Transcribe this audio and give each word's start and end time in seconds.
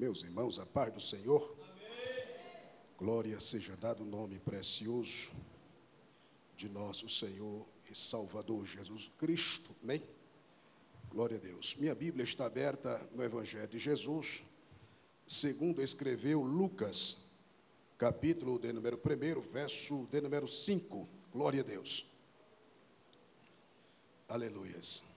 Meus 0.00 0.22
irmãos, 0.22 0.58
a 0.58 0.64
paz 0.64 0.90
do 0.94 0.98
Senhor. 0.98 1.54
Glória 2.98 3.38
seja 3.38 3.76
dado 3.76 4.02
o 4.02 4.06
nome 4.06 4.38
precioso 4.38 5.30
de 6.56 6.70
nosso 6.70 7.06
Senhor 7.06 7.66
e 7.90 7.94
Salvador 7.94 8.64
Jesus 8.64 9.10
Cristo. 9.18 9.76
Amém? 9.82 10.02
Glória 11.10 11.36
a 11.36 11.38
Deus. 11.38 11.76
Minha 11.76 11.94
Bíblia 11.94 12.24
está 12.24 12.46
aberta 12.46 13.06
no 13.14 13.22
Evangelho 13.22 13.68
de 13.68 13.78
Jesus, 13.78 14.42
segundo 15.26 15.82
escreveu 15.82 16.40
Lucas, 16.40 17.22
capítulo 17.98 18.58
de 18.58 18.72
número 18.72 18.98
1, 18.98 19.40
verso 19.52 20.08
de 20.10 20.22
número 20.22 20.48
5. 20.48 21.06
Glória 21.30 21.60
a 21.60 21.64
Deus. 21.64 22.06
Aleluias. 24.26 25.09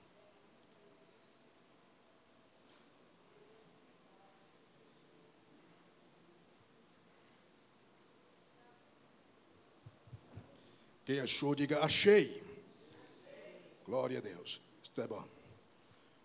Quem 11.06 11.20
achou, 11.20 11.54
diga 11.54 11.80
achei. 11.80 12.42
Glória 13.86 14.20
a 14.20 14.22
Deus. 14.22 14.62
Isto 14.82 15.02
é 15.02 15.08
bom. 15.08 15.24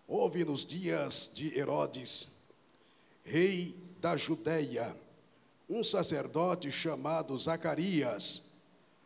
Houve 0.07 0.45
nos 0.45 0.65
dias 0.65 1.29
de 1.33 1.57
Herodes, 1.57 2.29
rei 3.23 3.75
da 3.99 4.15
Judéia, 4.15 4.95
um 5.69 5.83
sacerdote 5.83 6.71
chamado 6.71 7.37
Zacarias, 7.37 8.51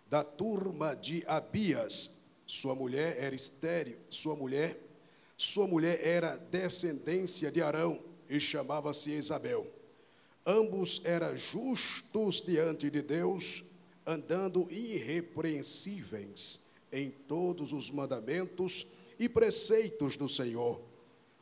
da 0.09 0.23
turma 0.23 0.95
de 0.95 1.23
Abias. 1.28 2.22
Sua 2.45 2.76
mulher 2.76 3.17
era 3.17 3.36
estéril, 3.36 3.98
sua 4.09 4.36
mulher, 4.36 4.80
sua 5.36 5.66
mulher 5.66 6.00
era 6.05 6.38
descendência 6.38 7.52
de 7.52 7.61
Arão 7.61 8.00
e 8.30 8.39
chamava-se 8.39 9.11
Isabel. 9.11 9.66
Ambos 10.45 11.02
eram 11.03 11.36
justos 11.36 12.42
diante 12.42 12.89
de 12.89 13.02
Deus 13.02 13.64
andando 14.06 14.68
irrepreensíveis 14.72 16.62
em 16.92 17.09
todos 17.09 17.73
os 17.73 17.90
mandamentos 17.90 18.86
e 19.18 19.28
preceitos 19.28 20.16
do 20.18 20.28
Senhor. 20.30 20.82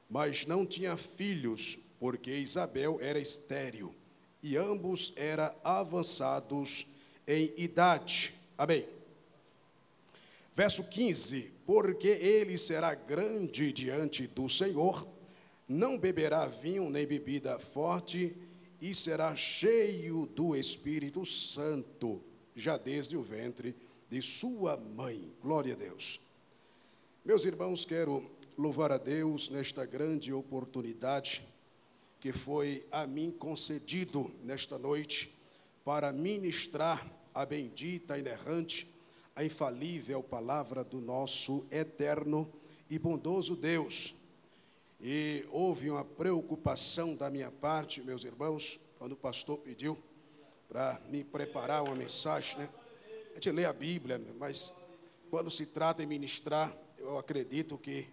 Mas 0.09 0.45
não 0.45 0.65
tinha 0.65 0.95
filhos, 0.95 1.77
porque 1.99 2.31
Isabel 2.31 2.99
era 3.01 3.19
estéril, 3.19 3.93
e 4.41 4.57
ambos 4.57 5.13
eram 5.15 5.53
avançados 5.63 6.87
em 7.27 7.53
idade. 7.57 8.33
Amém. 8.57 8.85
Verso 10.55 10.83
15: 10.83 11.51
Porque 11.65 12.07
ele 12.07 12.57
será 12.57 12.93
grande 12.93 13.71
diante 13.71 14.27
do 14.27 14.49
Senhor, 14.49 15.07
não 15.67 15.97
beberá 15.97 16.45
vinho 16.45 16.89
nem 16.89 17.05
bebida 17.07 17.57
forte, 17.57 18.35
e 18.81 18.93
será 18.93 19.35
cheio 19.35 20.25
do 20.25 20.55
Espírito 20.55 21.23
Santo 21.25 22.21
já 22.61 22.77
desde 22.77 23.17
o 23.17 23.23
ventre 23.23 23.75
de 24.07 24.21
sua 24.21 24.77
mãe. 24.77 25.33
Glória 25.41 25.73
a 25.73 25.75
Deus. 25.77 26.21
Meus 27.25 27.43
irmãos, 27.43 27.85
quero 27.85 28.29
louvar 28.55 28.91
a 28.91 28.99
Deus 28.99 29.49
nesta 29.49 29.83
grande 29.83 30.31
oportunidade 30.31 31.41
que 32.19 32.31
foi 32.31 32.85
a 32.91 33.07
mim 33.07 33.31
concedido 33.31 34.31
nesta 34.43 34.77
noite 34.77 35.35
para 35.83 36.11
ministrar 36.11 37.03
a 37.33 37.43
bendita, 37.43 38.19
inerrante, 38.19 38.87
a 39.35 39.43
infalível 39.43 40.21
palavra 40.21 40.83
do 40.83 41.01
nosso 41.01 41.65
eterno 41.71 42.47
e 42.87 42.99
bondoso 42.99 43.55
Deus. 43.55 44.13
E 45.01 45.43
houve 45.49 45.89
uma 45.89 46.05
preocupação 46.05 47.15
da 47.15 47.27
minha 47.27 47.49
parte, 47.49 48.03
meus 48.03 48.23
irmãos, 48.23 48.79
quando 48.99 49.13
o 49.13 49.17
pastor 49.17 49.57
pediu 49.57 49.97
para 50.71 51.01
me 51.09 51.21
preparar 51.21 51.83
uma 51.83 51.93
mensagem, 51.93 52.59
né? 52.59 52.69
A 53.31 53.33
gente 53.33 53.51
lê 53.51 53.65
a 53.65 53.73
Bíblia, 53.73 54.21
mas 54.39 54.73
quando 55.29 55.51
se 55.51 55.65
trata 55.65 56.01
de 56.01 56.07
ministrar, 56.07 56.73
eu 56.97 57.17
acredito 57.17 57.77
que 57.77 58.07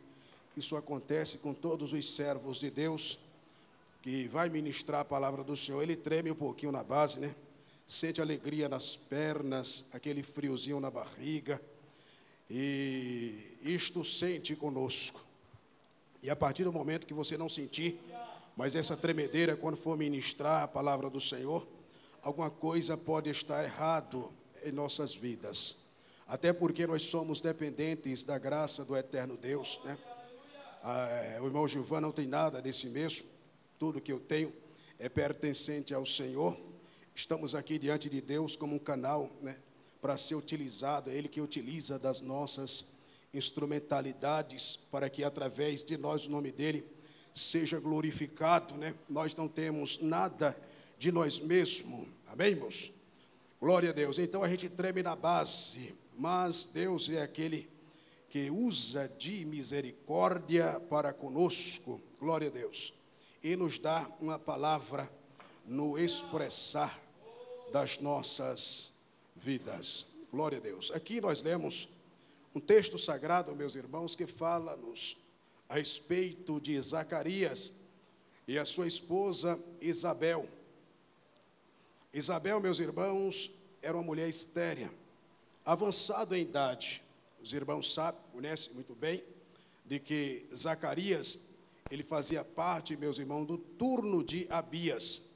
isso 0.57 0.77
acontece 0.77 1.39
com 1.39 1.55
todos 1.55 1.93
os 1.93 2.17
servos 2.17 2.59
de 2.59 2.69
Deus 2.69 3.17
que 4.03 4.27
vai 4.27 4.49
ministrar 4.49 5.03
a 5.03 5.05
palavra 5.05 5.45
do 5.45 5.57
Senhor. 5.57 5.81
Ele 5.81 5.95
treme 5.95 6.33
um 6.33 6.35
pouquinho 6.35 6.73
na 6.73 6.83
base, 6.83 7.21
né? 7.21 7.33
Sente 7.87 8.21
alegria 8.21 8.69
nas 8.69 8.97
pernas, 8.97 9.87
aquele 9.93 10.25
friozinho 10.25 10.81
na 10.81 10.91
barriga. 10.91 11.63
E 12.51 13.57
isto 13.63 14.05
sente 14.05 14.57
conosco. 14.57 15.25
E 16.25 16.29
a 16.29 16.35
partir 16.35 16.65
do 16.65 16.73
momento 16.73 17.07
que 17.07 17.15
você 17.15 17.37
não 17.37 17.49
sentir, 17.49 18.01
mas 18.57 18.75
essa 18.75 18.97
tremedeira 18.97 19.57
quando 19.57 19.77
for 19.77 19.97
ministrar 19.97 20.65
a 20.65 20.69
palavra 20.69 21.09
do 21.09 21.21
Senhor, 21.21 21.65
alguma 22.23 22.51
coisa 22.51 22.97
pode 22.97 23.31
estar 23.31 23.65
errado 23.65 24.33
em 24.65 24.73
nossas 24.73 25.15
vidas. 25.15 25.77
Até 26.27 26.53
porque 26.53 26.87
nós 26.87 27.03
somos 27.05 27.41
dependentes 27.41 28.25
da 28.25 28.39
graça 28.39 28.85
do 28.85 28.97
eterno 28.97 29.37
Deus, 29.37 29.81
né? 29.85 29.97
Ah, 30.83 31.09
é, 31.09 31.41
o 31.41 31.47
irmão 31.47 31.67
Gilvan 31.67 32.01
não 32.01 32.13
tem 32.13 32.27
nada 32.27 32.63
desse 32.63 32.89
mesmo, 32.89 33.27
tudo 33.79 34.01
que 34.01 34.13
eu 34.13 34.21
tenho 34.21 34.53
é 34.99 35.09
pertencente 35.09 35.93
ao 35.93 36.07
Senhor. 36.07 36.57
Estamos 37.15 37.55
aqui 37.55 37.79
diante 37.79 38.09
de 38.09 38.21
Deus 38.21 38.57
como 38.57 38.77
um 38.77 38.79
canal, 38.79 39.31
né, 39.41 39.57
para 40.01 40.17
ser 40.17 40.37
utilizado, 40.37 41.11
é 41.11 41.15
Ele 41.15 41.29
que 41.29 41.41
utiliza 41.41 41.99
das 41.99 42.21
nossas 42.21 42.97
instrumentalidades 43.35 44.77
para 44.91 45.11
que 45.11 45.25
através 45.25 45.83
de 45.83 45.97
nós 45.97 46.27
o 46.27 46.31
nome 46.31 46.53
dele 46.53 46.87
seja 47.35 47.79
glorificado, 47.79 48.75
né? 48.77 48.95
Nós 49.09 49.35
não 49.35 49.49
temos 49.49 50.01
nada 50.01 50.57
de 50.99 51.13
nós 51.13 51.39
mesmos. 51.39 52.07
Amém, 52.27 52.51
irmãos? 52.51 52.93
Glória 53.61 53.91
a 53.91 53.93
Deus. 53.93 54.19
Então 54.19 54.43
a 54.43 54.49
gente 54.49 54.69
treme 54.69 55.03
na 55.03 55.15
base, 55.15 55.95
mas 56.17 56.65
Deus 56.67 57.09
é 57.09 57.23
aquele 57.23 57.69
que 58.29 58.51
usa 58.51 59.09
de 59.17 59.45
misericórdia 59.45 60.81
para 60.91 61.13
conosco. 61.13 62.01
Glória 62.21 62.49
a 62.49 62.51
Deus. 62.51 62.93
E 63.43 63.57
nos 63.57 63.79
dá 63.79 64.11
uma 64.21 64.39
palavra 64.39 65.11
no 65.65 65.99
expressar 65.99 67.01
das 67.73 68.01
nossas 68.01 68.91
vidas. 69.37 70.05
Glória 70.31 70.59
a 70.59 70.61
Deus. 70.61 70.91
Aqui 70.91 71.21
nós 71.21 71.43
lemos 71.43 71.89
um 72.55 72.61
texto 72.61 72.99
sagrado, 72.99 73.55
meus 73.55 73.77
irmãos, 73.77 74.17
que 74.17 74.27
fala-nos 74.27 75.17
a 75.69 75.77
respeito 75.77 76.61
de 76.61 76.81
Zacarias 76.81 77.73
e 78.47 78.59
a 78.59 78.65
sua 78.65 78.87
esposa 78.87 79.63
Isabel. 79.81 80.49
Isabel, 82.13 82.59
meus 82.59 82.79
irmãos, 82.79 83.51
era 83.83 83.95
uma 83.95 84.03
mulher 84.03 84.29
estéria, 84.29 84.91
avançada 85.65 86.39
em 86.39 86.43
idade. 86.43 87.03
Os 87.41 87.53
irmãos 87.53 87.93
sabem, 87.93 88.21
conhecem 88.33 88.73
muito 88.73 88.95
bem, 88.95 89.23
de 89.85 90.01
que 90.01 90.49
Zacarias, 90.55 91.51
ele 91.91 92.03
fazia 92.03 92.43
parte, 92.43 92.97
meus 92.97 93.19
irmãos, 93.19 93.45
do 93.45 93.59
turno 93.59 94.25
de 94.25 94.47
Abias. 94.49 95.31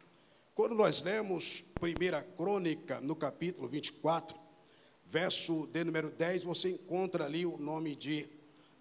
Quando 0.55 0.75
nós 0.75 1.03
lemos 1.03 1.63
1 1.81 2.37
Crônica, 2.37 3.01
no 3.03 3.15
capítulo 3.15 3.69
24, 3.69 4.37
verso 5.07 5.67
de 5.67 5.85
número 5.85 6.11
10, 6.11 6.45
você 6.45 6.71
encontra 6.71 7.27
ali 7.27 7.45
o 7.45 7.59
nome 7.59 7.95
de, 7.95 8.27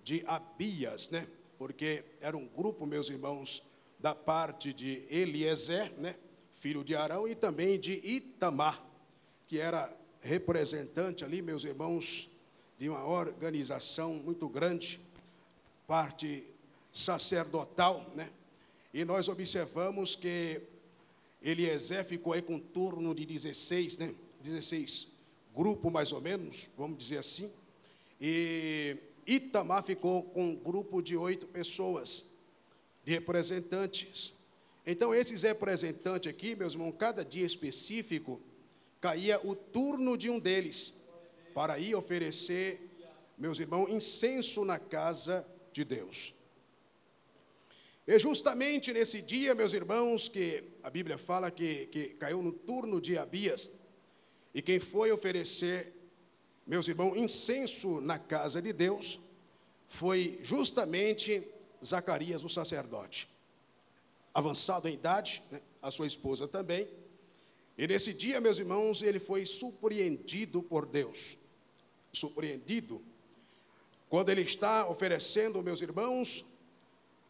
de 0.01 0.23
Abias, 0.25 1.09
né? 1.09 1.27
Porque 1.57 2.05
era 2.21 2.37
um 2.37 2.47
grupo, 2.47 2.85
meus 2.85 3.09
irmãos, 3.09 3.61
da 3.99 4.15
parte 4.15 4.73
de 4.73 5.05
Eliezer, 5.09 5.91
né? 5.99 6.15
Filho 6.61 6.83
de 6.83 6.95
Arão, 6.95 7.27
e 7.27 7.33
também 7.33 7.79
de 7.79 7.93
Itamar, 7.93 8.79
que 9.47 9.59
era 9.59 9.91
representante 10.21 11.25
ali, 11.25 11.41
meus 11.41 11.63
irmãos, 11.63 12.29
de 12.77 12.87
uma 12.87 13.03
organização 13.03 14.13
muito 14.13 14.47
grande, 14.47 15.01
parte 15.87 16.43
sacerdotal, 16.93 18.05
né? 18.15 18.29
E 18.93 19.03
nós 19.03 19.27
observamos 19.27 20.15
que 20.15 20.61
Eliezer 21.41 22.05
ficou 22.05 22.33
aí 22.33 22.43
com 22.43 22.59
turno 22.59 23.15
de 23.15 23.25
16, 23.25 23.97
né? 23.97 24.13
16 24.39 25.07
grupo 25.55 25.89
mais 25.89 26.11
ou 26.11 26.21
menos, 26.21 26.69
vamos 26.77 26.99
dizer 26.99 27.17
assim. 27.17 27.51
E 28.19 28.97
Itamar 29.25 29.83
ficou 29.83 30.21
com 30.21 30.51
um 30.51 30.55
grupo 30.55 31.01
de 31.01 31.17
oito 31.17 31.47
pessoas, 31.47 32.25
de 33.03 33.13
representantes. 33.13 34.39
Então, 34.85 35.13
esses 35.13 35.43
representantes 35.43 36.29
aqui, 36.29 36.55
meus 36.55 36.73
irmãos, 36.73 36.95
cada 36.97 37.23
dia 37.23 37.45
específico, 37.45 38.41
caía 38.99 39.39
o 39.43 39.55
turno 39.55 40.17
de 40.17 40.29
um 40.29 40.39
deles 40.39 40.93
para 41.53 41.77
ir 41.77 41.95
oferecer, 41.95 42.89
meus 43.37 43.59
irmãos, 43.59 43.89
incenso 43.89 44.65
na 44.65 44.79
casa 44.79 45.45
de 45.71 45.83
Deus. 45.83 46.33
E 48.07 48.17
justamente 48.17 48.91
nesse 48.91 49.21
dia, 49.21 49.53
meus 49.53 49.73
irmãos, 49.73 50.27
que 50.27 50.63
a 50.81 50.89
Bíblia 50.89 51.17
fala 51.17 51.51
que, 51.51 51.85
que 51.87 52.09
caiu 52.15 52.41
no 52.41 52.51
turno 52.51 52.99
de 52.99 53.17
Abias, 53.17 53.71
e 54.53 54.61
quem 54.61 54.79
foi 54.79 55.11
oferecer, 55.11 55.93
meus 56.65 56.87
irmãos, 56.87 57.15
incenso 57.15 58.01
na 58.01 58.17
casa 58.17 58.61
de 58.61 58.73
Deus, 58.73 59.19
foi 59.87 60.39
justamente 60.41 61.43
Zacarias, 61.83 62.43
o 62.43 62.49
sacerdote. 62.49 63.29
Avançado 64.33 64.87
em 64.87 64.93
idade, 64.93 65.43
né? 65.51 65.61
a 65.81 65.91
sua 65.91 66.07
esposa 66.07 66.47
também. 66.47 66.87
E 67.77 67.87
nesse 67.87 68.13
dia, 68.13 68.39
meus 68.39 68.59
irmãos, 68.59 69.01
ele 69.01 69.19
foi 69.19 69.45
surpreendido 69.45 70.61
por 70.61 70.85
Deus. 70.85 71.37
Surpreendido. 72.13 73.01
Quando 74.09 74.29
ele 74.29 74.41
está 74.41 74.87
oferecendo, 74.87 75.63
meus 75.63 75.81
irmãos, 75.81 76.45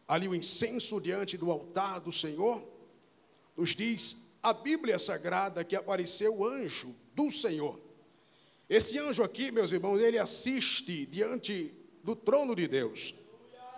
ali 0.06 0.28
o 0.28 0.34
incenso 0.34 1.00
diante 1.00 1.38
do 1.38 1.50
altar 1.50 2.00
do 2.00 2.12
Senhor, 2.12 2.62
nos 3.56 3.70
diz 3.70 4.26
a 4.42 4.52
Bíblia 4.52 4.98
Sagrada 4.98 5.64
que 5.64 5.76
apareceu 5.76 6.36
o 6.36 6.46
anjo 6.46 6.94
do 7.14 7.30
Senhor. 7.30 7.80
Esse 8.68 8.98
anjo 8.98 9.22
aqui, 9.22 9.50
meus 9.50 9.70
irmãos, 9.70 10.00
ele 10.00 10.18
assiste 10.18 11.06
diante 11.06 11.72
do 12.02 12.16
trono 12.16 12.54
de 12.56 12.66
Deus. 12.66 13.14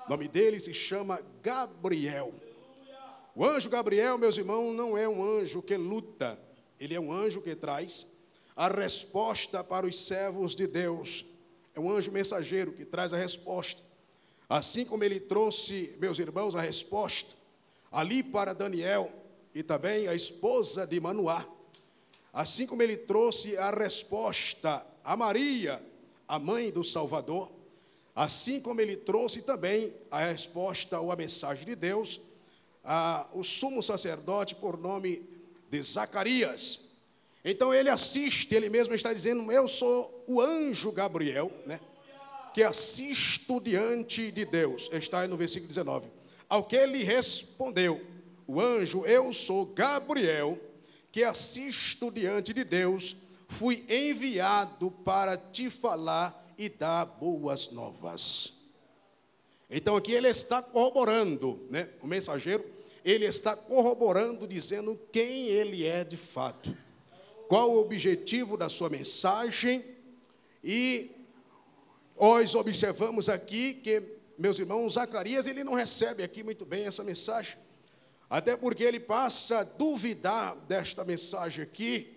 O 0.07 0.11
nome 0.11 0.29
dele 0.29 0.59
se 0.59 0.73
chama 0.73 1.21
Gabriel. 1.43 2.33
O 3.37 3.45
anjo 3.45 3.69
Gabriel, 3.69 4.17
meus 4.17 4.39
irmãos, 4.39 4.73
não 4.73 4.97
é 4.97 5.09
um 5.09 5.21
anjo 5.21 5.61
que 5.61 5.77
luta, 5.77 6.39
ele 6.79 6.95
é 6.95 7.01
um 7.01 7.13
anjo 7.13 7.41
que 7.41 7.57
traz 7.57 8.07
a 8.55 8.69
resposta 8.69 9.65
para 9.65 9.85
os 9.85 9.99
servos 10.07 10.55
de 10.55 10.69
Deus. 10.69 11.25
É 11.75 11.81
um 11.81 11.91
anjo 11.91 12.13
mensageiro 12.13 12.73
que 12.73 12.85
traz 12.85 13.13
a 13.13 13.17
resposta. 13.17 13.83
Assim 14.49 14.85
como 14.85 15.03
ele 15.03 15.19
trouxe, 15.19 15.97
meus 15.99 16.21
irmãos, 16.21 16.55
a 16.55 16.61
resposta 16.61 17.35
ali 17.91 18.23
para 18.23 18.53
Daniel 18.53 19.11
e 19.53 19.65
também 19.65 20.07
a 20.07 20.15
esposa 20.15 20.87
de 20.87 21.01
Manoá. 21.01 21.45
Assim 22.33 22.69
como 22.69 22.83
ele 22.83 22.97
trouxe 22.97 23.57
a 23.57 23.71
resposta 23.73 24.87
a 25.03 25.17
Maria, 25.17 25.85
a 26.29 26.39
mãe 26.39 26.71
do 26.71 26.85
Salvador, 26.85 27.51
assim 28.15 28.61
como 28.61 28.81
ele 28.81 28.97
trouxe 28.97 29.43
também 29.43 29.93
a 30.09 30.21
resposta 30.21 31.01
ou 31.01 31.11
a 31.11 31.17
mensagem 31.17 31.65
de 31.65 31.75
Deus, 31.75 32.21
a, 32.85 33.27
o 33.33 33.43
sumo 33.43 33.83
sacerdote 33.83 34.55
por 34.55 34.79
nome 34.79 35.23
de 35.71 35.83
Zacarias. 35.83 36.81
Então 37.45 37.73
ele 37.73 37.91
assiste, 37.91 38.55
ele 38.55 38.69
mesmo 38.69 38.95
está 38.95 39.13
dizendo: 39.13 39.51
Eu 39.51 39.67
sou 39.67 40.25
o 40.27 40.41
anjo 40.41 40.93
Gabriel, 40.93 41.51
né? 41.67 41.81
Que 42.53 42.63
assisto 42.63 43.61
diante 43.61 44.31
de 44.31 44.45
Deus. 44.45 44.89
Está 44.93 45.27
no 45.27 45.37
versículo 45.37 45.69
19. 45.69 46.09
Ao 46.49 46.63
que 46.65 46.77
ele 46.77 47.03
respondeu: 47.03 48.05
O 48.47 48.61
anjo, 48.61 49.05
eu 49.05 49.33
sou 49.33 49.67
Gabriel 49.67 50.59
que 51.15 51.23
assisto 51.23 52.11
diante 52.11 52.53
de 52.53 52.65
Deus, 52.65 53.15
fui 53.47 53.85
enviado 53.89 54.91
para 54.91 55.37
te 55.37 55.71
falar 55.71 56.53
e 56.59 56.69
dar 56.69 57.05
boas 57.05 57.71
novas. 57.71 58.55
Então 59.71 59.95
aqui 59.95 60.11
ele 60.11 60.27
está 60.27 60.61
corroborando, 60.61 61.65
né? 61.71 61.89
O 62.03 62.09
mensageiro, 62.09 62.65
ele 63.05 63.27
está 63.27 63.55
corroborando, 63.55 64.47
dizendo 64.47 64.99
quem 65.13 65.49
ele 65.49 65.87
é 65.87 66.03
de 66.03 66.17
fato, 66.17 66.75
qual 67.47 67.71
o 67.71 67.81
objetivo 67.81 68.57
da 68.57 68.71
sua 68.71 68.89
mensagem, 68.89 69.85
e 70.63 71.11
nós 72.19 72.55
observamos 72.55 73.29
aqui 73.29 73.75
que, 73.75 74.03
meus 74.39 74.59
irmãos, 74.59 74.95
Zacarias, 74.95 75.47
ele 75.47 75.63
não 75.63 75.75
recebe 75.75 76.23
aqui 76.23 76.43
muito 76.43 76.65
bem 76.65 76.87
essa 76.87 77.05
mensagem, 77.05 77.59
até 78.31 78.57
porque 78.57 78.83
ele 78.83 78.99
passa 78.99 79.59
a 79.59 79.65
duvidar 79.65 80.57
desta 80.67 81.05
mensagem 81.05 81.63
aqui, 81.63 82.17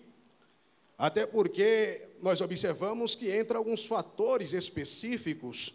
até 0.98 1.26
porque 1.26 2.08
nós 2.22 2.40
observamos 2.40 3.14
que 3.14 3.30
entra 3.30 3.58
alguns 3.58 3.86
fatores 3.86 4.54
específicos 4.54 5.74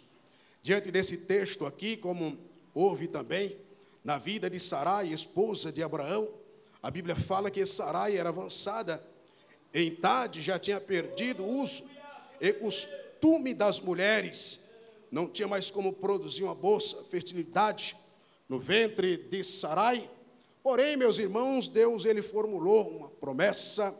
diante 0.63 0.91
desse 0.91 1.19
texto 1.19 1.67
aqui, 1.67 1.97
como 1.97 2.39
houve 2.75 3.07
também 3.07 3.57
na 4.05 4.19
vida 4.19 4.51
de 4.51 4.59
Sarai, 4.59 5.13
esposa 5.13 5.71
de 5.71 5.83
Abraão. 5.83 6.29
A 6.83 6.91
Bíblia 6.91 7.15
fala 7.15 7.51
que 7.51 7.65
Sarai 7.65 8.17
era 8.17 8.31
avançada 8.31 9.03
em 9.73 9.87
idade, 9.87 10.41
já 10.41 10.59
tinha 10.59 10.81
perdido 10.81 11.43
o 11.43 11.63
uso 11.63 11.85
e 12.41 12.53
costume 12.53 13.55
das 13.55 13.81
mulheres, 13.81 14.69
não 15.11 15.29
tinha 15.29 15.47
mais 15.47 15.71
como 15.71 15.93
produzir 15.93 16.43
uma 16.43 16.55
bolsa, 16.55 17.03
fertilidade 17.05 17.97
no 18.49 18.59
ventre 18.59 19.17
de 19.17 19.45
Sarai. 19.45 20.11
Porém, 20.63 20.97
meus 20.97 21.19
irmãos, 21.19 21.69
Deus 21.69 22.05
ele 22.05 22.23
formulou 22.23 22.89
uma 22.89 23.09
promessa 23.09 23.95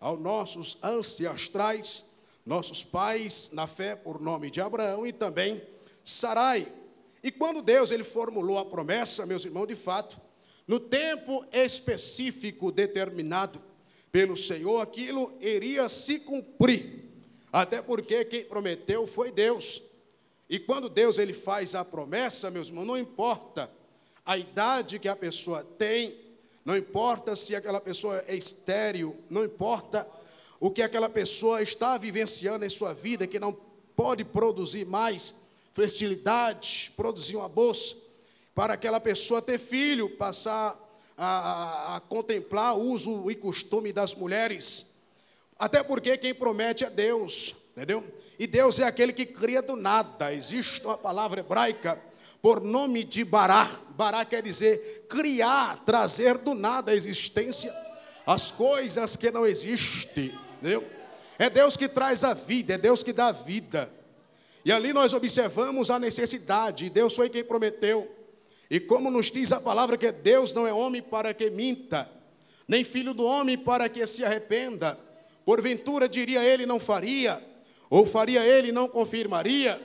aos 0.00 0.20
nossos 0.20 0.78
ancestrais, 0.82 2.04
nossos 2.44 2.82
pais 2.82 3.50
na 3.52 3.66
fé 3.66 3.94
por 3.94 4.20
nome 4.20 4.50
de 4.50 4.60
Abraão 4.60 5.06
e 5.06 5.12
também 5.12 5.62
Sarai. 6.04 6.66
E 7.22 7.30
quando 7.30 7.62
Deus 7.62 7.90
ele 7.90 8.04
formulou 8.04 8.58
a 8.58 8.64
promessa, 8.64 9.24
meus 9.24 9.44
irmãos, 9.44 9.66
de 9.66 9.76
fato, 9.76 10.20
no 10.66 10.80
tempo 10.80 11.44
específico 11.52 12.72
determinado 12.72 13.60
pelo 14.10 14.36
Senhor, 14.36 14.80
aquilo 14.80 15.32
iria 15.40 15.88
se 15.88 16.18
cumprir. 16.18 17.04
Até 17.52 17.80
porque 17.80 18.24
quem 18.24 18.44
prometeu 18.44 19.06
foi 19.06 19.30
Deus. 19.30 19.82
E 20.48 20.58
quando 20.58 20.88
Deus 20.88 21.18
ele 21.18 21.32
faz 21.32 21.74
a 21.74 21.84
promessa, 21.84 22.50
meus 22.50 22.68
irmãos, 22.68 22.86
não 22.86 22.98
importa 22.98 23.70
a 24.24 24.36
idade 24.36 24.98
que 24.98 25.08
a 25.08 25.16
pessoa 25.16 25.64
tem, 25.78 26.16
não 26.64 26.76
importa 26.76 27.34
se 27.34 27.56
aquela 27.56 27.80
pessoa 27.80 28.22
é 28.26 28.34
estéril, 28.34 29.16
não 29.30 29.44
importa 29.44 30.06
o 30.60 30.70
que 30.70 30.82
aquela 30.82 31.08
pessoa 31.08 31.62
está 31.62 31.96
vivenciando 31.98 32.64
em 32.64 32.68
sua 32.68 32.92
vida, 32.94 33.26
que 33.26 33.40
não 33.40 33.52
pode 33.96 34.24
produzir 34.24 34.84
mais 34.84 35.34
fertilidade, 35.72 36.92
produzir 36.96 37.36
uma 37.36 37.48
bolsa, 37.48 37.96
para 38.54 38.74
aquela 38.74 39.00
pessoa 39.00 39.40
ter 39.40 39.58
filho, 39.58 40.10
passar 40.10 40.78
a, 41.16 41.26
a, 41.26 41.96
a 41.96 42.00
contemplar 42.00 42.76
o 42.76 42.80
uso 42.80 43.30
e 43.30 43.34
costume 43.34 43.92
das 43.92 44.14
mulheres. 44.14 44.94
Até 45.58 45.82
porque 45.82 46.16
quem 46.18 46.34
promete 46.34 46.84
é 46.84 46.90
Deus, 46.90 47.54
entendeu? 47.72 48.04
E 48.38 48.46
Deus 48.46 48.78
é 48.78 48.84
aquele 48.84 49.12
que 49.12 49.24
cria 49.24 49.62
do 49.62 49.76
nada. 49.76 50.32
Existe 50.32 50.84
uma 50.84 50.98
palavra 50.98 51.40
hebraica 51.40 52.00
por 52.42 52.60
nome 52.60 53.04
de 53.04 53.24
Bará. 53.24 53.70
Bará 53.90 54.24
quer 54.24 54.42
dizer 54.42 55.06
criar, 55.08 55.78
trazer 55.84 56.36
do 56.38 56.54
nada 56.54 56.90
a 56.90 56.94
existência 56.94 57.72
as 58.26 58.50
coisas 58.50 59.16
que 59.16 59.30
não 59.30 59.46
existem. 59.46 60.36
Entendeu? 60.58 60.88
É 61.38 61.48
Deus 61.48 61.76
que 61.76 61.88
traz 61.88 62.24
a 62.24 62.34
vida, 62.34 62.74
é 62.74 62.78
Deus 62.78 63.02
que 63.02 63.12
dá 63.12 63.28
a 63.28 63.32
vida. 63.32 63.90
E 64.64 64.70
ali 64.70 64.92
nós 64.92 65.12
observamos 65.12 65.90
a 65.90 65.98
necessidade. 65.98 66.88
Deus 66.88 67.14
foi 67.14 67.28
quem 67.28 67.42
prometeu. 67.42 68.10
E 68.70 68.80
como 68.80 69.10
nos 69.10 69.30
diz 69.30 69.52
a 69.52 69.60
palavra 69.60 69.98
que 69.98 70.10
Deus 70.10 70.54
não 70.54 70.66
é 70.66 70.72
homem 70.72 71.02
para 71.02 71.34
que 71.34 71.50
minta, 71.50 72.10
nem 72.66 72.84
filho 72.84 73.12
do 73.12 73.24
homem 73.24 73.58
para 73.58 73.88
que 73.88 74.06
se 74.06 74.24
arrependa. 74.24 74.98
Porventura 75.44 76.08
diria 76.08 76.42
ele 76.42 76.64
não 76.64 76.80
faria, 76.80 77.42
ou 77.90 78.06
faria 78.06 78.44
ele 78.44 78.72
não 78.72 78.88
confirmaria. 78.88 79.80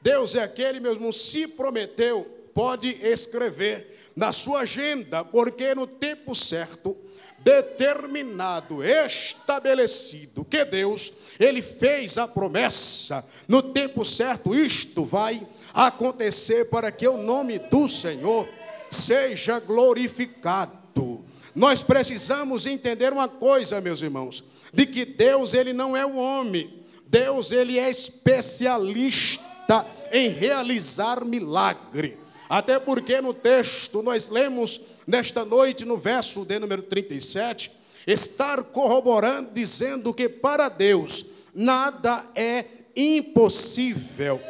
Deus 0.00 0.34
é 0.34 0.42
aquele, 0.42 0.80
meu 0.80 0.92
irmão, 0.92 1.12
se 1.12 1.46
prometeu, 1.46 2.24
pode 2.52 2.88
escrever 3.06 4.10
na 4.16 4.32
sua 4.32 4.60
agenda, 4.60 5.24
porque 5.24 5.74
no 5.74 5.86
tempo 5.86 6.34
certo, 6.34 6.96
determinado, 7.42 8.82
estabelecido, 8.84 10.44
que 10.44 10.64
Deus, 10.64 11.12
Ele 11.38 11.60
fez 11.60 12.18
a 12.18 12.26
promessa, 12.28 13.24
no 13.48 13.62
tempo 13.62 14.04
certo, 14.04 14.54
isto 14.54 15.04
vai 15.04 15.46
acontecer 15.74 16.66
para 16.66 16.92
que 16.92 17.06
o 17.06 17.16
nome 17.16 17.58
do 17.58 17.88
Senhor 17.88 18.48
seja 18.90 19.58
glorificado. 19.58 21.24
Nós 21.54 21.82
precisamos 21.82 22.64
entender 22.64 23.12
uma 23.12 23.28
coisa, 23.28 23.80
meus 23.80 24.00
irmãos, 24.00 24.42
de 24.72 24.86
que 24.86 25.04
Deus, 25.04 25.52
Ele 25.52 25.72
não 25.72 25.96
é 25.96 26.06
o 26.06 26.16
homem, 26.16 26.82
Deus, 27.06 27.52
Ele 27.52 27.78
é 27.78 27.90
especialista 27.90 29.86
em 30.10 30.28
realizar 30.28 31.24
milagre. 31.24 32.18
Até 32.48 32.78
porque 32.78 33.20
no 33.20 33.32
texto 33.32 34.02
nós 34.02 34.28
lemos 34.28 34.80
nesta 35.06 35.44
noite, 35.44 35.84
no 35.84 35.96
verso 35.96 36.44
de 36.44 36.58
número 36.58 36.82
37, 36.82 37.70
estar 38.06 38.62
corroborando, 38.64 39.50
dizendo 39.52 40.12
que 40.12 40.28
para 40.28 40.68
Deus 40.68 41.26
nada 41.54 42.24
é 42.34 42.64
impossível. 42.96 44.40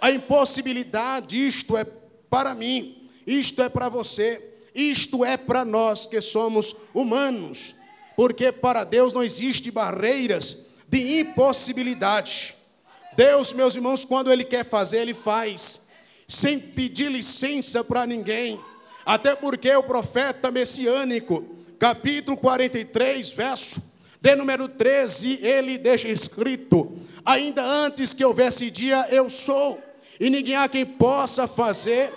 A 0.00 0.10
impossibilidade, 0.10 1.46
isto 1.46 1.76
é 1.76 1.84
para 2.28 2.54
mim, 2.54 3.08
isto 3.26 3.62
é 3.62 3.68
para 3.68 3.88
você, 3.88 4.54
isto 4.74 5.24
é 5.24 5.36
para 5.36 5.64
nós 5.64 6.06
que 6.06 6.20
somos 6.20 6.74
humanos, 6.94 7.74
porque 8.16 8.52
para 8.52 8.84
Deus 8.84 9.12
não 9.12 9.22
existe 9.22 9.70
barreiras 9.70 10.66
de 10.88 11.20
impossibilidade. 11.20 12.56
Deus, 13.16 13.52
meus 13.52 13.74
irmãos, 13.74 14.04
quando 14.04 14.32
Ele 14.32 14.44
quer 14.44 14.64
fazer, 14.64 14.98
Ele 14.98 15.14
faz, 15.14 15.88
sem 16.26 16.58
pedir 16.58 17.10
licença 17.10 17.82
para 17.82 18.06
ninguém. 18.06 18.58
Até 19.04 19.34
porque 19.34 19.74
o 19.74 19.82
profeta 19.82 20.50
messiânico, 20.50 21.44
capítulo 21.78 22.36
43, 22.36 23.32
verso 23.32 23.82
de 24.20 24.36
número 24.36 24.68
13, 24.68 25.38
ele 25.42 25.78
deixa 25.78 26.08
escrito: 26.08 26.92
Ainda 27.24 27.62
antes 27.62 28.12
que 28.12 28.24
houvesse 28.24 28.70
dia, 28.70 29.06
eu 29.10 29.30
sou, 29.30 29.80
e 30.18 30.28
ninguém 30.28 30.56
há 30.56 30.68
quem 30.68 30.84
possa 30.84 31.46
fazer 31.46 32.12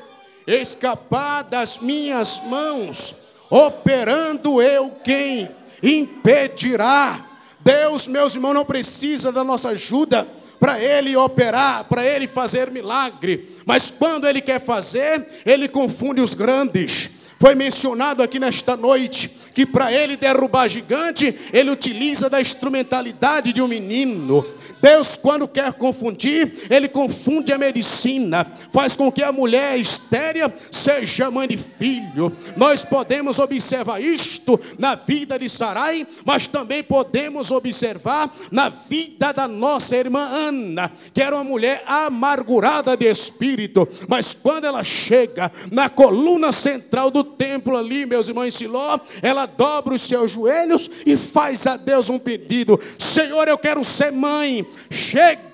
escapar 0.45 1.43
das 1.43 1.77
minhas 1.77 2.41
mãos. 2.43 3.15
Operando 3.49 4.61
eu 4.61 4.89
quem 5.03 5.49
impedirá. 5.81 7.29
Deus, 7.59 8.07
meus 8.07 8.35
irmãos, 8.35 8.53
não 8.53 8.65
precisa 8.65 9.31
da 9.31 9.43
nossa 9.43 9.69
ajuda 9.69 10.27
para 10.63 10.79
ele 10.79 11.13
operar, 11.17 11.83
para 11.83 12.05
ele 12.05 12.25
fazer 12.25 12.71
milagre. 12.71 13.49
Mas 13.65 13.91
quando 13.91 14.25
ele 14.25 14.39
quer 14.39 14.61
fazer, 14.61 15.27
ele 15.45 15.67
confunde 15.67 16.21
os 16.21 16.33
grandes. 16.33 17.09
Foi 17.37 17.53
mencionado 17.53 18.23
aqui 18.23 18.39
nesta 18.39 18.77
noite 18.77 19.29
que 19.53 19.65
para 19.65 19.91
ele 19.91 20.15
derrubar 20.15 20.69
gigante, 20.69 21.37
ele 21.51 21.69
utiliza 21.69 22.29
da 22.29 22.39
instrumentalidade 22.39 23.51
de 23.51 23.61
um 23.61 23.67
menino. 23.67 24.45
Deus, 24.83 25.15
quando 25.15 25.47
quer 25.47 25.71
confundir, 25.71 26.67
Ele 26.69 26.89
confunde 26.89 27.53
a 27.53 27.57
medicina, 27.57 28.45
faz 28.69 28.97
com 28.97 29.09
que 29.09 29.23
a 29.23 29.31
mulher 29.31 29.79
estéria 29.79 30.53
seja 30.69 31.31
mãe 31.31 31.47
de 31.47 31.55
filho. 31.55 32.35
Nós 32.57 32.83
podemos 32.83 33.39
observar 33.39 34.01
isto 34.01 34.59
na 34.77 34.95
vida 34.95 35.39
de 35.39 35.49
Sarai, 35.49 36.05
mas 36.25 36.49
também 36.49 36.83
podemos 36.83 37.49
observar 37.49 38.35
na 38.51 38.67
vida 38.67 39.31
da 39.31 39.47
nossa 39.47 39.95
irmã 39.95 40.19
Ana, 40.19 40.91
que 41.13 41.21
era 41.21 41.33
uma 41.33 41.45
mulher 41.45 41.81
amargurada 41.87 42.97
de 42.97 43.05
espírito, 43.05 43.87
mas 44.09 44.33
quando 44.33 44.65
ela 44.65 44.83
chega 44.83 45.49
na 45.71 45.87
coluna 45.89 46.51
central 46.51 47.09
do 47.09 47.23
templo 47.23 47.77
ali, 47.77 48.05
meus 48.05 48.27
irmãos 48.27 48.47
em 48.47 48.51
Siló, 48.51 48.99
ela 49.21 49.45
dobra 49.45 49.95
os 49.95 50.01
seus 50.01 50.31
joelhos 50.31 50.91
e 51.05 51.15
faz 51.15 51.65
a 51.65 51.77
Deus 51.77 52.09
um 52.09 52.19
pedido: 52.19 52.77
Senhor, 52.99 53.47
eu 53.47 53.57
quero 53.57 53.81
ser 53.85 54.11
mãe 54.11 54.67
chega 54.89 55.52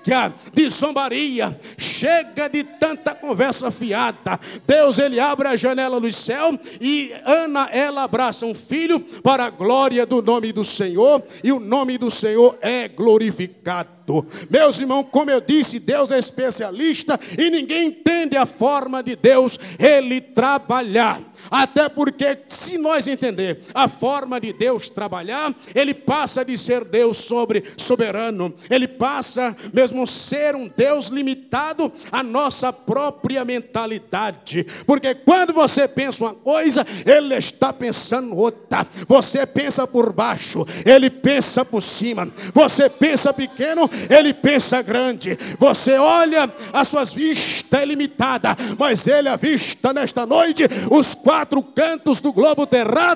de 0.52 0.68
zombaria, 0.68 1.58
chega 1.76 2.48
de 2.48 2.64
tanta 2.64 3.14
conversa 3.14 3.70
fiada. 3.70 4.38
Deus, 4.66 4.98
ele 4.98 5.20
abre 5.20 5.48
a 5.48 5.56
janela 5.56 6.00
do 6.00 6.12
céu 6.12 6.58
e 6.80 7.12
Ana, 7.24 7.68
ela 7.70 8.04
abraça 8.04 8.46
um 8.46 8.54
filho 8.54 9.00
para 9.00 9.44
a 9.44 9.50
glória 9.50 10.06
do 10.06 10.22
nome 10.22 10.52
do 10.52 10.64
Senhor, 10.64 11.22
e 11.42 11.52
o 11.52 11.60
nome 11.60 11.98
do 11.98 12.10
Senhor 12.10 12.58
é 12.60 12.88
glorificado. 12.88 14.00
Meus 14.48 14.80
irmãos, 14.80 15.06
como 15.10 15.30
eu 15.30 15.40
disse, 15.40 15.78
Deus 15.78 16.10
é 16.10 16.18
especialista 16.18 17.18
e 17.38 17.48
ninguém 17.50 17.88
entende 17.88 18.36
a 18.36 18.44
forma 18.44 19.02
de 19.02 19.14
Deus 19.14 19.58
ele 19.78 20.20
trabalhar. 20.20 21.20
Até 21.50 21.88
porque, 21.88 22.38
se 22.48 22.76
nós 22.76 23.06
entender 23.06 23.62
a 23.74 23.88
forma 23.88 24.40
de 24.40 24.52
Deus 24.52 24.88
trabalhar, 24.88 25.54
ele 25.74 25.94
passa 25.94 26.44
de 26.44 26.58
ser 26.58 26.84
Deus 26.84 27.16
sobre 27.18 27.64
soberano, 27.76 28.54
ele 28.68 28.86
passa 28.86 29.56
mesmo 29.90 30.06
ser 30.06 30.54
um 30.54 30.68
Deus 30.68 31.08
limitado 31.08 31.92
à 32.10 32.22
nossa 32.22 32.72
própria 32.72 33.44
mentalidade. 33.44 34.64
Porque 34.86 35.14
quando 35.14 35.52
você 35.52 35.88
pensa 35.88 36.24
uma 36.24 36.34
coisa, 36.34 36.86
ele 37.04 37.34
está 37.34 37.72
pensando 37.72 38.36
outra. 38.36 38.86
Você 39.06 39.44
pensa 39.44 39.86
por 39.86 40.12
baixo, 40.12 40.66
ele 40.84 41.10
pensa 41.10 41.64
por 41.64 41.82
cima. 41.82 42.28
Você 42.54 42.88
pensa 42.88 43.32
pequeno, 43.32 43.90
ele 44.08 44.32
pensa 44.32 44.80
grande. 44.82 45.36
Você 45.58 45.94
olha, 45.94 46.52
as 46.72 46.88
suas 46.88 47.12
vistas 47.12 47.80
é 47.80 47.84
limitada, 47.84 48.56
mas 48.78 49.06
ele 49.06 49.28
avista 49.28 49.92
nesta 49.92 50.24
noite 50.24 50.64
os 50.90 51.14
quatro 51.14 51.62
cantos 51.62 52.20
do 52.20 52.32
globo 52.32 52.66
terráqueo 52.66 53.10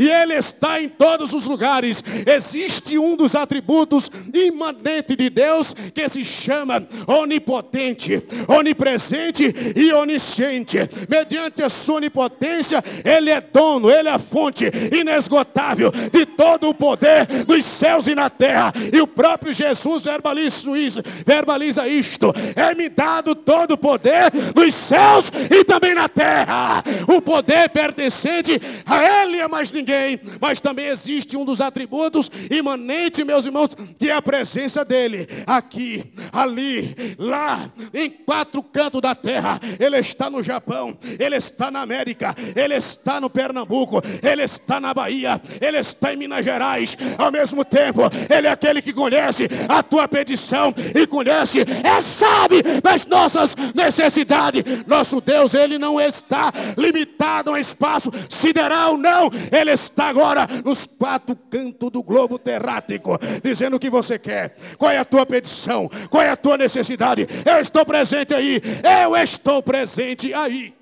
e 0.00 0.08
Ele 0.08 0.34
está 0.34 0.80
em 0.80 0.88
todos 0.88 1.32
os 1.32 1.46
lugares. 1.46 2.02
Existe 2.26 2.98
um 2.98 3.16
dos 3.16 3.34
atributos 3.34 4.10
imanentes 4.32 5.16
de 5.16 5.30
Deus 5.30 5.74
que 5.94 6.08
se 6.08 6.24
chama 6.24 6.86
onipotente, 7.06 8.22
onipresente 8.48 9.54
e 9.76 9.92
onisciente. 9.92 10.78
Mediante 11.08 11.62
a 11.62 11.68
sua 11.68 11.96
onipotência, 11.96 12.82
Ele 13.04 13.30
é 13.30 13.40
dono, 13.40 13.90
Ele 13.90 14.08
é 14.08 14.12
a 14.12 14.18
fonte 14.18 14.64
inesgotável 14.92 15.90
de 16.12 16.26
todo 16.26 16.68
o 16.68 16.74
poder 16.74 17.26
dos 17.46 17.64
céus 17.64 18.06
e 18.06 18.14
na 18.14 18.28
terra. 18.28 18.72
E 18.92 19.00
o 19.00 19.06
próprio 19.06 19.52
Jesus 19.52 20.04
verbaliza 20.04 20.76
isso, 20.76 21.00
verbaliza 21.24 21.86
isto: 21.86 22.32
é-me 22.56 22.88
dado 22.88 23.34
todo 23.34 23.72
o 23.72 23.78
poder 23.78 24.32
nos 24.54 24.74
céus 24.74 25.30
e 25.50 25.64
também 25.64 25.94
na 25.94 26.08
terra. 26.08 26.82
O 27.06 27.20
poder 27.20 27.68
pertencente 27.68 28.60
a 28.84 29.22
Ele 29.22 29.40
a 29.40 29.48
mais 29.48 29.70
ninguém. 29.70 30.20
Mas 30.40 30.60
também 30.60 30.86
existe 30.86 31.36
um 31.36 31.44
dos 31.44 31.60
atributos 31.60 32.30
imanentes, 32.50 33.24
meus 33.24 33.44
irmãos, 33.44 33.70
que 33.98 34.10
é 34.10 34.14
a 34.14 34.22
presença 34.22 34.84
dEle. 34.84 35.28
Aqui, 35.46 35.83
ali, 36.32 36.94
lá, 37.18 37.70
em 37.92 38.10
quatro 38.10 38.62
cantos 38.62 39.00
da 39.00 39.14
terra. 39.14 39.60
Ele 39.78 39.98
está 39.98 40.28
no 40.30 40.42
Japão, 40.42 40.96
Ele 41.18 41.36
está 41.36 41.70
na 41.70 41.80
América, 41.80 42.34
Ele 42.54 42.74
está 42.74 43.20
no 43.20 43.30
Pernambuco, 43.30 44.02
Ele 44.22 44.42
está 44.42 44.80
na 44.80 44.92
Bahia, 44.94 45.40
Ele 45.60 45.78
está 45.78 46.12
em 46.12 46.16
Minas 46.16 46.44
Gerais. 46.44 46.96
Ao 47.18 47.30
mesmo 47.30 47.64
tempo, 47.64 48.02
Ele 48.28 48.46
é 48.46 48.50
aquele 48.50 48.82
que 48.82 48.92
conhece 48.92 49.48
a 49.68 49.82
tua 49.82 50.06
petição 50.08 50.74
e 50.94 51.06
conhece, 51.06 51.60
é 51.60 52.00
sabe 52.00 52.62
das 52.82 53.06
nossas 53.06 53.56
necessidades. 53.74 54.62
Nosso 54.86 55.20
Deus, 55.20 55.54
Ele 55.54 55.78
não 55.78 56.00
está 56.00 56.52
limitado 56.76 57.52
a 57.52 57.60
espaço 57.60 58.10
sideral, 58.28 58.96
não. 58.96 59.30
Ele 59.50 59.72
está 59.72 60.06
agora 60.06 60.46
nos 60.64 60.86
quatro 60.86 61.36
cantos 61.50 61.90
do 61.90 62.02
globo 62.02 62.38
terrático, 62.38 63.18
dizendo 63.42 63.76
o 63.76 63.80
que 63.80 63.90
você 63.90 64.18
quer, 64.18 64.56
qual 64.78 64.90
é 64.90 64.98
a 64.98 65.04
tua 65.04 65.24
petição, 65.26 65.73
qual 66.10 66.22
é 66.22 66.30
a 66.30 66.36
tua 66.36 66.56
necessidade. 66.56 67.26
Eu 67.44 67.60
estou 67.60 67.84
presente 67.84 68.34
aí, 68.34 68.60
eu 69.02 69.16
estou 69.16 69.62
presente 69.62 70.32
aí. 70.32 70.74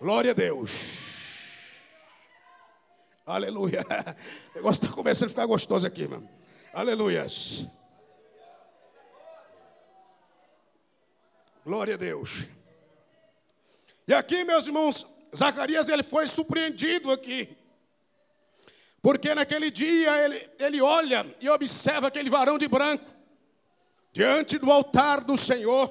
Glória 0.00 0.30
a 0.30 0.34
Deus. 0.34 1.08
Aleluia. 3.26 3.84
O 4.54 4.60
negócio 4.60 4.84
está 4.84 4.94
começando 4.94 5.26
a 5.26 5.30
ficar 5.30 5.46
gostoso 5.46 5.86
aqui, 5.86 6.02
irmão. 6.02 6.28
Aleluias. 6.72 7.64
Glória 11.64 11.94
a 11.94 11.96
Deus. 11.96 12.48
E 14.08 14.14
aqui, 14.14 14.42
meus 14.42 14.66
irmãos, 14.66 15.06
Zacarias 15.36 15.88
ele 15.88 16.02
foi 16.02 16.26
surpreendido 16.26 17.12
aqui. 17.12 17.56
Porque 19.08 19.34
naquele 19.34 19.70
dia 19.70 20.22
ele, 20.22 20.50
ele 20.58 20.82
olha 20.82 21.34
e 21.40 21.48
observa 21.48 22.08
aquele 22.08 22.28
varão 22.28 22.58
de 22.58 22.68
branco 22.68 23.06
diante 24.12 24.58
do 24.58 24.70
altar 24.70 25.24
do 25.24 25.34
Senhor. 25.34 25.90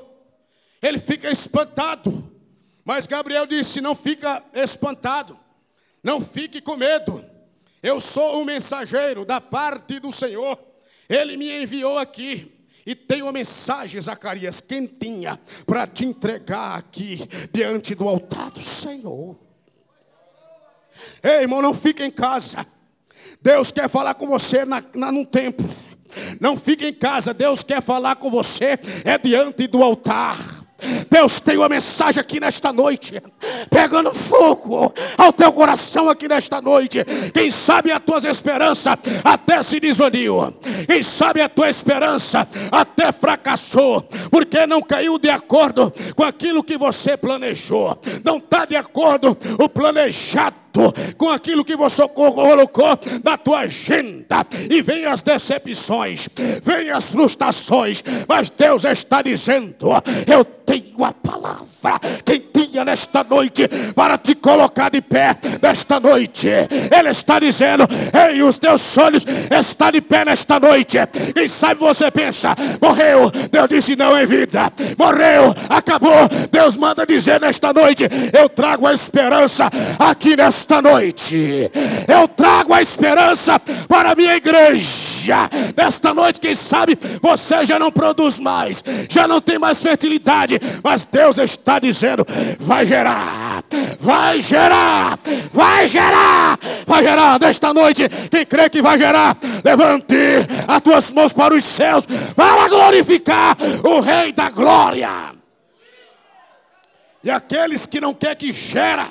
Ele 0.79 0.99
fica 0.99 1.27
espantado. 1.27 2.31
Mas 2.85 3.07
Gabriel 3.07 3.47
disse: 3.47 3.81
Não 3.81 3.95
fica 3.95 4.43
espantado, 4.53 5.35
não 6.03 6.21
fique 6.21 6.61
com 6.61 6.77
medo. 6.77 7.25
Eu 7.81 7.99
sou 7.99 8.39
o 8.39 8.45
mensageiro 8.45 9.25
da 9.25 9.41
parte 9.41 9.99
do 9.99 10.11
Senhor. 10.11 10.55
Ele 11.09 11.37
me 11.37 11.63
enviou 11.63 11.97
aqui 11.97 12.55
e 12.85 12.93
tem 12.93 13.23
uma 13.23 13.31
mensagem, 13.31 13.99
Zacarias, 13.99 14.61
quentinha, 14.61 15.41
para 15.65 15.87
te 15.87 16.05
entregar 16.05 16.77
aqui, 16.77 17.27
diante 17.51 17.95
do 17.95 18.07
altar 18.07 18.51
do 18.51 18.61
Senhor. 18.61 19.35
Ei, 21.23 21.41
irmão, 21.41 21.63
não 21.63 21.73
fique 21.73 22.03
em 22.03 22.11
casa. 22.11 22.76
Deus 23.47 23.71
quer 23.71 23.87
falar 23.87 24.13
com 24.15 24.27
você 24.27 24.65
na, 24.65 24.83
na, 24.93 25.09
num 25.09 25.23
templo. 25.23 25.65
Não 26.37 26.57
fique 26.57 26.85
em 26.85 26.93
casa, 26.93 27.33
Deus 27.33 27.63
quer 27.63 27.81
falar 27.81 28.17
com 28.17 28.29
você, 28.29 28.77
é 29.05 29.17
diante 29.17 29.67
do 29.67 29.81
altar. 29.81 30.37
Deus 31.09 31.39
tem 31.39 31.57
uma 31.57 31.69
mensagem 31.69 32.19
aqui 32.19 32.41
nesta 32.41 32.73
noite, 32.73 33.23
pegando 33.69 34.13
fogo 34.13 34.93
ao 35.17 35.31
teu 35.31 35.53
coração 35.53 36.09
aqui 36.09 36.27
nesta 36.27 36.61
noite. 36.61 37.05
Quem 37.33 37.49
sabe 37.49 37.89
as 37.89 38.01
tuas 38.01 38.25
esperanças 38.25 38.97
até 39.23 39.63
se 39.63 39.79
desvaniu, 39.79 40.53
quem 40.85 41.01
sabe 41.01 41.39
a 41.39 41.47
tua 41.47 41.69
esperança 41.69 42.45
até 42.69 43.13
fracassou, 43.13 44.01
porque 44.29 44.67
não 44.67 44.81
caiu 44.81 45.17
de 45.17 45.29
acordo 45.29 45.91
com 46.17 46.23
aquilo 46.23 46.61
que 46.61 46.77
você 46.77 47.15
planejou, 47.15 47.97
não 48.25 48.39
está 48.39 48.65
de 48.65 48.75
acordo 48.75 49.37
o 49.57 49.69
planejado 49.69 50.66
com 51.17 51.29
aquilo 51.29 51.65
que 51.65 51.75
você 51.75 52.07
colocou 52.07 52.99
na 53.23 53.37
tua 53.37 53.59
agenda. 53.59 54.45
E 54.69 54.81
vem 54.81 55.05
as 55.05 55.21
decepções, 55.21 56.29
vem 56.63 56.89
as 56.89 57.09
frustrações, 57.09 58.03
mas 58.27 58.49
Deus 58.49 58.83
está 58.85 59.21
dizendo: 59.21 59.89
Eu 60.27 60.43
tenho 60.43 61.03
a 61.03 61.13
palavra 61.13 61.67
quem 62.25 62.39
nesta 62.87 63.23
noite 63.23 63.67
para 63.93 64.17
te 64.17 64.33
colocar 64.33 64.89
de 64.89 65.01
pé 65.01 65.35
nesta 65.61 65.99
noite. 65.99 66.47
Ele 66.47 67.09
está 67.09 67.37
dizendo: 67.39 67.85
Ei, 68.13 68.41
os 68.41 68.57
teus 68.57 68.81
sonhos 68.81 69.25
estão 69.51 69.91
de 69.91 70.01
pé 70.01 70.23
nesta 70.23 70.59
noite. 70.59 70.97
Quem 71.35 71.47
sabe 71.47 71.81
você 71.81 72.09
pensa, 72.09 72.55
morreu, 72.81 73.29
Deus 73.51 73.67
disse 73.67 73.95
não 73.95 74.15
é 74.15 74.25
vida, 74.25 74.71
morreu, 74.97 75.53
acabou. 75.69 76.29
Deus 76.49 76.77
manda 76.77 77.05
dizer 77.05 77.41
nesta 77.41 77.73
noite: 77.73 78.05
Eu 78.33 78.47
trago 78.47 78.87
a 78.87 78.93
esperança 78.93 79.69
aqui 79.99 80.35
nesta 80.35 80.81
noite. 80.81 81.69
Eu 82.07 82.27
trago 82.27 82.73
a 82.73 82.81
esperança 82.81 83.59
para 83.87 84.11
a 84.11 84.15
minha 84.15 84.35
igreja. 84.35 85.49
Nesta 85.75 86.13
noite, 86.13 86.39
quem 86.39 86.55
sabe 86.55 86.97
você 87.21 87.65
já 87.65 87.77
não 87.77 87.91
produz 87.91 88.39
mais, 88.39 88.83
já 89.09 89.27
não 89.27 89.41
tem 89.41 89.59
mais 89.59 89.81
fertilidade, 89.81 90.59
mas 90.81 91.05
Deus 91.05 91.37
está 91.37 91.79
dizendo: 91.79 92.25
vai 92.59 92.76
gerar, 92.85 93.63
vai 93.99 94.41
gerar, 94.41 95.19
vai 95.51 95.87
gerar, 95.87 96.59
vai 96.85 97.03
gerar 97.03 97.39
nesta 97.39 97.73
noite. 97.73 98.07
Quem 98.29 98.45
crê 98.45 98.69
que 98.69 98.81
vai 98.81 98.97
gerar, 98.97 99.37
levante 99.63 100.15
as 100.67 100.81
tuas 100.81 101.11
mãos 101.11 101.33
para 101.33 101.53
os 101.53 101.63
céus 101.63 102.05
para 102.35 102.69
glorificar 102.69 103.57
o 103.83 103.99
Rei 103.99 104.31
da 104.31 104.49
Glória. 104.49 105.37
E 107.23 107.29
aqueles 107.29 107.85
que 107.85 107.99
não 107.99 108.13
quer 108.13 108.35
que 108.35 108.53
gera, 108.53 109.07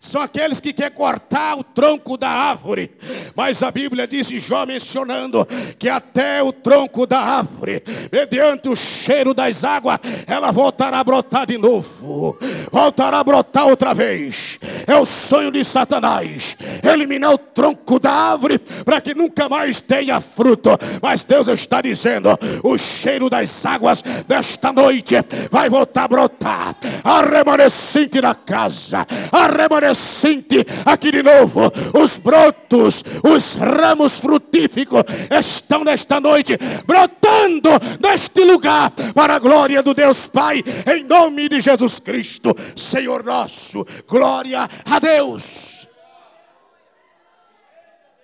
são 0.00 0.22
aqueles 0.22 0.60
que 0.60 0.72
querem 0.72 0.92
cortar 0.92 1.58
o 1.58 1.64
tronco 1.64 2.16
da 2.16 2.28
árvore. 2.28 2.92
Mas 3.34 3.62
a 3.64 3.70
Bíblia 3.70 4.06
diz, 4.06 4.28
Jó 4.28 4.64
mencionando, 4.64 5.46
que 5.76 5.88
até 5.88 6.40
o 6.40 6.52
tronco 6.52 7.04
da 7.04 7.18
árvore, 7.18 7.82
mediante 8.12 8.68
o 8.68 8.76
cheiro 8.76 9.34
das 9.34 9.64
águas, 9.64 9.98
ela 10.26 10.52
voltará 10.52 11.00
a 11.00 11.04
brotar 11.04 11.46
de 11.46 11.58
novo. 11.58 12.38
Voltará 12.70 13.18
a 13.18 13.24
brotar 13.24 13.66
outra 13.66 13.92
vez. 13.92 14.60
É 14.86 14.94
o 14.94 15.04
sonho 15.04 15.50
de 15.50 15.64
Satanás. 15.64 16.56
Eliminar 16.82 17.32
o 17.32 17.38
tronco 17.38 17.98
da 17.98 18.12
árvore 18.12 18.58
para 18.84 19.00
que 19.00 19.14
nunca 19.14 19.48
mais 19.48 19.80
tenha 19.80 20.20
fruto. 20.20 20.70
Mas 21.02 21.24
Deus 21.24 21.48
está 21.48 21.80
dizendo, 21.80 22.38
o 22.62 22.78
cheiro 22.78 23.28
das 23.28 23.66
águas 23.66 24.02
desta 24.28 24.72
noite 24.72 25.16
vai 25.50 25.68
voltar 25.68 26.04
a 26.04 26.08
brotar. 26.08 26.76
A 27.02 27.20
remanescente 27.20 28.20
da 28.20 28.34
casa. 28.34 29.04
A 29.32 29.48
remanescente 29.48 29.87
sente 29.94 30.64
aqui 30.84 31.10
de 31.10 31.22
novo. 31.22 31.70
Os 32.00 32.18
brotos, 32.18 33.02
os 33.22 33.54
ramos 33.54 34.18
frutíficos 34.18 35.02
estão 35.30 35.84
nesta 35.84 36.20
noite 36.20 36.58
brotando 36.86 37.70
neste 38.00 38.44
lugar 38.44 38.90
para 39.14 39.34
a 39.34 39.38
glória 39.38 39.82
do 39.82 39.94
Deus 39.94 40.28
Pai, 40.28 40.62
em 40.92 41.04
nome 41.04 41.48
de 41.48 41.60
Jesus 41.60 42.00
Cristo, 42.00 42.54
Senhor 42.76 43.24
nosso. 43.24 43.84
Glória 44.06 44.68
a 44.84 44.98
Deus. 44.98 45.86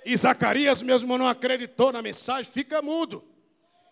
E 0.04 0.16
Zacarias 0.16 0.82
mesmo 0.82 1.16
não 1.16 1.26
acreditou 1.26 1.90
na 1.90 2.02
mensagem, 2.02 2.50
fica 2.50 2.82
mudo. 2.82 3.24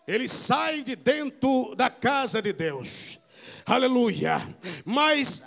Ele 0.07 0.27
sai 0.27 0.83
de 0.83 0.95
dentro 0.95 1.73
da 1.75 1.89
casa 1.89 2.41
de 2.41 2.53
Deus. 2.53 3.17
Aleluia. 3.65 4.41
Mas 4.85 5.41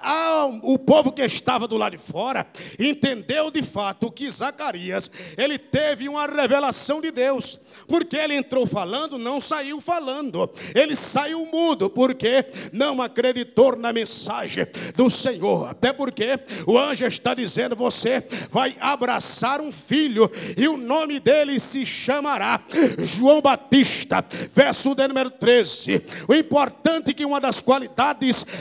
o 0.62 0.78
povo 0.78 1.12
que 1.12 1.22
estava 1.22 1.68
do 1.68 1.76
lado 1.76 1.96
de 1.96 2.02
fora 2.02 2.46
entendeu 2.78 3.50
de 3.50 3.62
fato 3.62 4.10
que 4.10 4.30
Zacarias, 4.30 5.10
ele 5.36 5.58
teve 5.58 6.08
uma 6.08 6.26
revelação 6.26 7.00
de 7.00 7.10
Deus. 7.10 7.60
Porque 7.86 8.16
ele 8.16 8.34
entrou 8.34 8.66
falando, 8.66 9.18
não 9.18 9.40
saiu 9.40 9.80
falando. 9.80 10.50
Ele 10.74 10.96
saiu 10.96 11.44
mudo, 11.46 11.90
porque 11.90 12.46
não 12.72 13.02
acreditou 13.02 13.76
na 13.76 13.92
mensagem 13.92 14.66
do 14.96 15.10
Senhor. 15.10 15.68
Até 15.68 15.92
porque 15.92 16.40
o 16.66 16.78
anjo 16.78 17.04
está 17.04 17.34
dizendo: 17.34 17.76
você 17.76 18.24
vai 18.50 18.76
abraçar 18.80 19.60
um 19.60 19.70
filho, 19.70 20.30
e 20.56 20.66
o 20.66 20.76
nome 20.76 21.20
dele 21.20 21.60
se 21.60 21.84
chamará 21.84 22.60
João 22.98 23.42
Batista. 23.42 24.24
Verso 24.52 24.94
de 24.94 25.06
número 25.06 25.30
13. 25.30 26.02
O 26.28 26.34
importante 26.34 27.10
é 27.10 27.14
que 27.14 27.24
uma 27.24 27.40
das 27.40 27.60
qualidades 27.60 28.05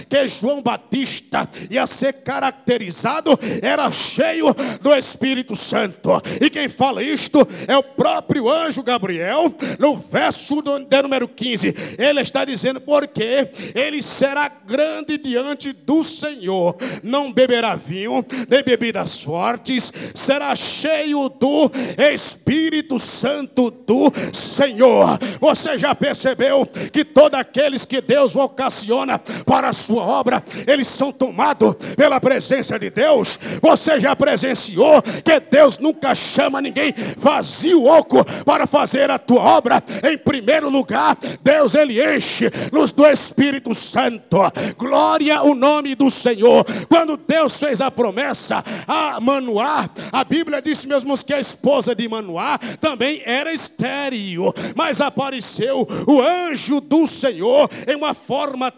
que 0.09 0.27
João 0.27 0.61
Batista 0.61 1.49
ia 1.69 1.85
ser 1.87 2.13
caracterizado 2.13 3.37
era 3.61 3.91
cheio 3.91 4.55
do 4.81 4.93
Espírito 4.93 5.55
Santo. 5.55 6.09
E 6.41 6.49
quem 6.49 6.69
fala 6.69 7.03
isto 7.03 7.47
é 7.67 7.77
o 7.77 7.83
próprio 7.83 8.49
anjo 8.49 8.83
Gabriel, 8.83 9.53
no 9.79 9.97
verso 9.97 10.61
do, 10.61 10.79
de 10.79 11.01
número 11.01 11.27
15. 11.27 11.75
Ele 11.97 12.21
está 12.21 12.45
dizendo: 12.45 12.79
porque 12.79 13.49
ele 13.73 14.01
será 14.01 14.47
grande 14.49 15.17
diante 15.17 15.71
do 15.71 16.03
Senhor, 16.03 16.75
não 17.03 17.31
beberá 17.31 17.75
vinho, 17.75 18.25
nem 18.49 18.63
bebidas 18.63 19.19
fortes, 19.21 19.91
será 20.13 20.55
cheio 20.55 21.29
do 21.29 21.71
Espírito 22.13 22.99
Santo 22.99 23.71
do 23.71 24.11
Senhor. 24.33 25.17
Você 25.39 25.77
já 25.77 25.93
percebeu 25.93 26.65
que 26.65 27.03
todos 27.03 27.39
aqueles 27.39 27.85
que 27.85 28.01
Deus 28.01 28.33
vocaciona 28.33 29.19
para 29.45 29.69
a 29.69 29.73
sua 29.73 30.03
obra, 30.03 30.43
eles 30.67 30.87
são 30.87 31.11
tomados 31.11 31.75
pela 31.95 32.19
presença 32.19 32.77
de 32.77 32.89
Deus. 32.89 33.39
Você 33.61 33.99
já 33.99 34.15
presenciou 34.15 35.01
que 35.01 35.39
Deus 35.39 35.77
nunca 35.77 36.13
chama 36.13 36.61
ninguém 36.61 36.93
vazio 37.17 37.85
oco 37.85 38.23
para 38.43 38.67
fazer 38.67 39.09
a 39.09 39.17
tua 39.17 39.41
obra. 39.41 39.83
Em 40.03 40.17
primeiro 40.17 40.69
lugar, 40.69 41.17
Deus 41.41 41.73
ele 41.73 42.01
enche 42.01 42.49
nos 42.71 42.91
do 42.91 43.05
Espírito 43.05 43.73
Santo. 43.73 44.37
Glória 44.77 45.37
ao 45.37 45.55
nome 45.55 45.95
do 45.95 46.09
Senhor. 46.11 46.65
Quando 46.87 47.17
Deus 47.17 47.57
fez 47.57 47.81
a 47.81 47.89
promessa 47.89 48.63
a 48.87 49.19
Manoá, 49.19 49.89
a 50.11 50.23
Bíblia 50.23 50.61
disse 50.61 50.87
mesmo 50.87 51.15
que 51.23 51.33
a 51.33 51.39
esposa 51.39 51.95
de 51.95 52.07
Manoá 52.07 52.59
também 52.79 53.21
era 53.25 53.53
estéril, 53.53 54.53
mas 54.75 54.99
apareceu 55.01 55.87
o 56.07 56.21
anjo 56.21 56.81
do 56.81 57.07
Senhor 57.07 57.69
em 57.87 57.95
uma 57.95 58.13
forma 58.13 58.71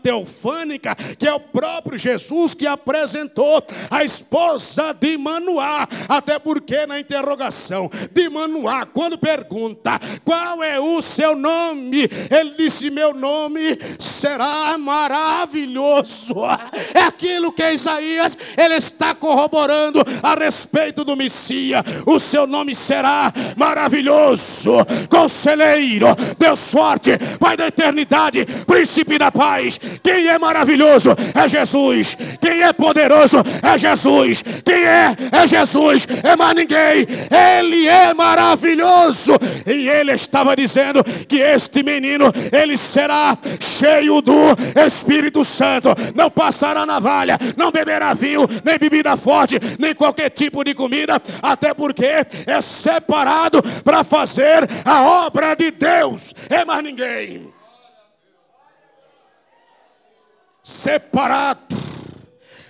que 1.18 1.28
é 1.28 1.34
o 1.34 1.40
próprio 1.40 1.98
Jesus 1.98 2.54
que 2.54 2.66
apresentou 2.66 3.64
a 3.90 4.04
esposa 4.04 4.94
de 4.94 5.18
Manoá. 5.18 5.88
Até 6.08 6.40
porque 6.40 6.86
na 6.86 7.00
interrogação 7.00 7.90
de 8.12 8.30
Manoá, 8.30 8.86
quando 8.86 9.18
pergunta 9.18 10.00
qual 10.24 10.64
é 10.64 10.80
o 10.80 11.02
seu 11.02 11.36
nome, 11.36 12.10
ele 12.30 12.56
disse: 12.58 12.90
Meu 12.90 13.14
nome 13.14 13.78
será 14.00 14.78
maravilhoso. 14.78 16.36
É 16.94 17.02
aquilo 17.02 17.52
que 17.52 17.72
Isaías 17.72 18.38
ele 18.58 18.76
está 18.76 19.14
corroborando 19.14 20.04
a 20.24 20.34
respeito 20.36 21.04
do 21.04 21.16
Messias. 21.16 21.84
O 22.06 22.20
seu 22.20 22.48
nome 22.48 22.74
será 22.74 23.34
maravilhoso, 23.56 24.72
conselheiro, 25.10 26.08
Deus 26.38 26.72
forte, 26.72 27.12
Pai 27.40 27.58
da 27.58 27.68
eternidade, 27.68 28.46
príncipe 28.66 29.18
da 29.18 29.32
paz. 29.32 29.80
Quem 30.04 30.28
é 30.38 30.40
maravilhoso 30.40 31.10
é 31.34 31.50
Jesus. 31.50 32.16
Quem 32.40 32.62
é 32.62 32.72
poderoso 32.72 33.38
é 33.62 33.78
Jesus. 33.78 34.44
Quem 34.64 34.86
é 34.86 35.16
é 35.32 35.48
Jesus. 35.48 36.08
É 36.24 36.36
mais 36.36 36.56
ninguém. 36.56 37.06
Ele 37.60 37.88
é 37.88 38.14
maravilhoso. 38.14 39.34
E 39.66 39.90
ele 39.90 40.14
estava 40.14 40.56
dizendo 40.56 41.04
que 41.04 41.38
este 41.38 41.84
menino 41.84 42.32
ele 42.52 42.78
será 42.78 43.38
cheio 43.60 44.22
do 44.22 44.56
Espírito 44.86 45.44
Santo. 45.44 45.90
Não 46.16 46.30
passará 46.30 46.86
navalha, 46.86 47.38
não 47.58 47.72
beberá 47.72 48.14
vinho, 48.14 48.48
nem 48.64 48.78
bebida 48.78 49.18
forte, 49.18 49.60
nem 49.80 49.96
qualquer 49.96 50.30
tipo 50.30 50.64
de 50.64 50.74
comida, 50.74 51.22
até 51.42 51.74
porque 51.74 52.06
é 52.06 52.62
separado 52.62 53.62
para 53.84 54.04
fazer 54.04 54.70
a 54.86 55.26
obra 55.26 55.56
de 55.56 55.72
Deus. 55.72 56.34
É 56.50 56.64
mais 56.64 56.84
ninguém. 56.84 57.57
Separado 60.68 61.87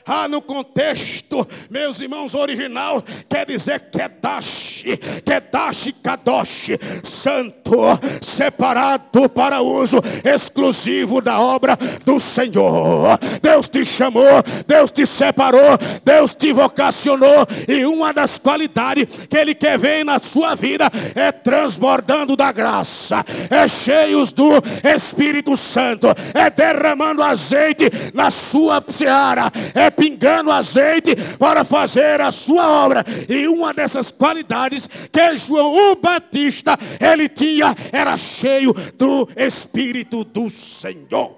ah, 0.07 0.27
no 0.27 0.41
contexto, 0.41 1.47
meus 1.69 1.99
irmãos, 1.99 2.33
original 2.33 3.03
quer 3.29 3.45
dizer 3.45 3.79
Kedash, 3.91 4.83
Kedash 5.25 5.93
Kadosh, 6.01 6.69
santo, 7.03 7.99
separado 8.21 9.29
para 9.29 9.61
uso 9.61 9.97
exclusivo 10.23 11.21
da 11.21 11.39
obra 11.39 11.77
do 12.05 12.19
Senhor. 12.19 13.19
Deus 13.41 13.67
te 13.67 13.85
chamou, 13.85 14.43
Deus 14.65 14.91
te 14.91 15.05
separou, 15.05 15.77
Deus 16.03 16.33
te 16.33 16.53
vocacionou, 16.53 17.45
e 17.67 17.85
uma 17.85 18.13
das 18.13 18.39
qualidades 18.39 19.07
que 19.29 19.37
Ele 19.37 19.53
quer 19.53 19.77
ver 19.77 20.05
na 20.05 20.19
sua 20.19 20.55
vida 20.55 20.89
é 21.15 21.31
transbordando 21.31 22.35
da 22.35 22.51
graça, 22.51 23.25
é 23.49 23.67
cheios 23.67 24.31
do 24.31 24.51
Espírito 24.83 25.57
Santo, 25.57 26.07
é 26.33 26.49
derramando 26.49 27.21
azeite 27.21 27.91
na 28.13 28.31
sua 28.31 28.83
seara, 28.89 29.51
é 29.73 29.89
pingando 29.97 30.51
azeite 30.51 31.15
para 31.39 31.65
fazer 31.65 32.21
a 32.21 32.31
sua 32.31 32.85
obra. 32.85 33.03
E 33.27 33.47
uma 33.47 33.73
dessas 33.73 34.11
qualidades 34.11 34.87
que 34.87 35.37
João 35.37 35.91
o 35.91 35.95
Batista 35.95 36.77
ele 37.01 37.27
tinha 37.27 37.75
era 37.91 38.15
cheio 38.15 38.71
do 38.93 39.27
Espírito 39.35 40.23
do 40.23 40.49
Senhor. 40.49 41.35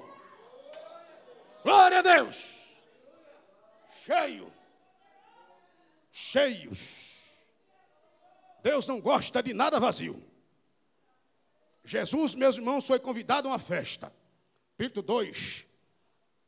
Glória 1.63 1.99
a 1.99 2.01
Deus. 2.01 2.75
Cheio. 4.05 4.51
Cheios. 6.11 7.09
Deus 8.61 8.85
não 8.87 8.99
gosta 8.99 9.41
de 9.41 9.53
nada 9.53 9.79
vazio. 9.79 10.21
Jesus, 11.85 12.35
meus 12.35 12.57
irmãos, 12.57 12.85
foi 12.85 12.99
convidado 12.99 13.47
a 13.47 13.51
uma 13.51 13.59
festa. 13.59 14.11
Capítulo 14.77 15.05
2 15.05 15.65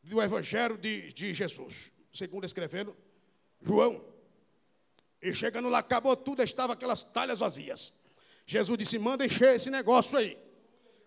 do 0.04 0.22
Evangelho 0.22 0.78
de, 0.78 1.14
de 1.14 1.34
Jesus 1.34 1.92
segundo 2.14 2.46
escrevendo 2.46 2.96
João. 3.62 4.04
E 5.22 5.34
chegando 5.34 5.70
lá, 5.70 5.80
acabou 5.80 6.16
tudo, 6.16 6.42
estava 6.42 6.74
aquelas 6.74 7.04
talhas 7.04 7.40
vazias. 7.40 7.94
Jesus 8.46 8.78
disse: 8.78 8.98
manda 8.98 9.26
encher 9.26 9.56
esse 9.56 9.70
negócio 9.70 10.18
aí. 10.18 10.38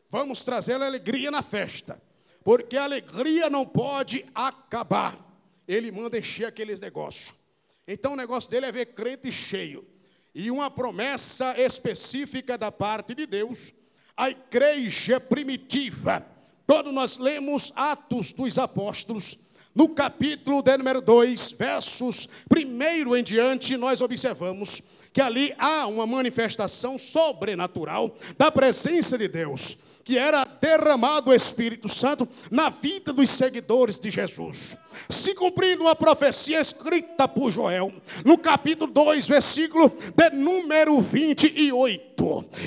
Vamos 0.09 0.45
trazer 0.45 0.81
alegria 0.81 1.31
na 1.31 1.43
festa. 1.43 2.01
Porque 2.45 2.77
a 2.77 2.85
alegria 2.85 3.49
não 3.49 3.67
pode 3.67 4.25
acabar. 4.35 5.19
ele 5.67 5.91
manda 5.91 6.19
encher 6.19 6.47
aqueles 6.47 6.79
negócios. 6.79 7.35
Então 7.89 8.13
o 8.13 8.17
negócio 8.17 8.51
dele 8.51 8.67
é 8.67 8.73
ver 8.73 8.87
crente 8.87 9.33
cheio. 9.33 9.85
E 10.35 10.51
uma 10.51 10.71
promessa 10.71 11.59
específica 11.59 12.59
da 12.59 12.71
parte 12.71 13.15
de 13.15 13.27
Deus, 13.27 13.73
a 14.17 14.31
igreja 14.31 15.19
primitiva. 15.19 16.27
Quando 16.67 16.93
nós 16.93 17.19
lemos 17.19 17.73
Atos 17.77 18.33
dos 18.33 18.59
Apóstolos, 18.59 19.39
no 19.75 19.89
capítulo 19.89 20.63
de 20.63 20.77
número 20.77 21.01
2, 21.01 21.53
versos 21.53 22.29
1 22.51 23.17
em 23.17 23.23
diante, 23.23 23.77
nós 23.77 24.01
observamos 24.01 24.81
que 25.13 25.21
ali 25.21 25.55
há 25.59 25.87
uma 25.87 26.07
manifestação 26.07 26.99
sobrenatural 26.99 28.17
da 28.39 28.51
presença 28.51 29.19
de 29.19 29.29
Deus 29.29 29.77
que 30.05 30.19
era 30.19 30.45
derramado 30.45 31.31
o 31.31 31.35
Espírito 31.35 31.89
Santo 31.89 32.29
na 32.51 32.69
vida 32.69 33.13
dos 33.13 33.31
seguidores 33.31 33.99
de 33.99 34.11
Jesus. 34.11 34.77
Se 35.09 35.35
cumprindo 35.35 35.89
a 35.89 35.97
profecia 35.97 36.61
escrita 36.61 37.27
por 37.29 37.51
Joel, 37.51 37.93
no 38.25 38.39
capítulo 38.39 38.91
2, 38.93 39.27
versículo 39.27 39.93
de 40.15 40.37
número 40.37 41.01
28. 41.01 42.15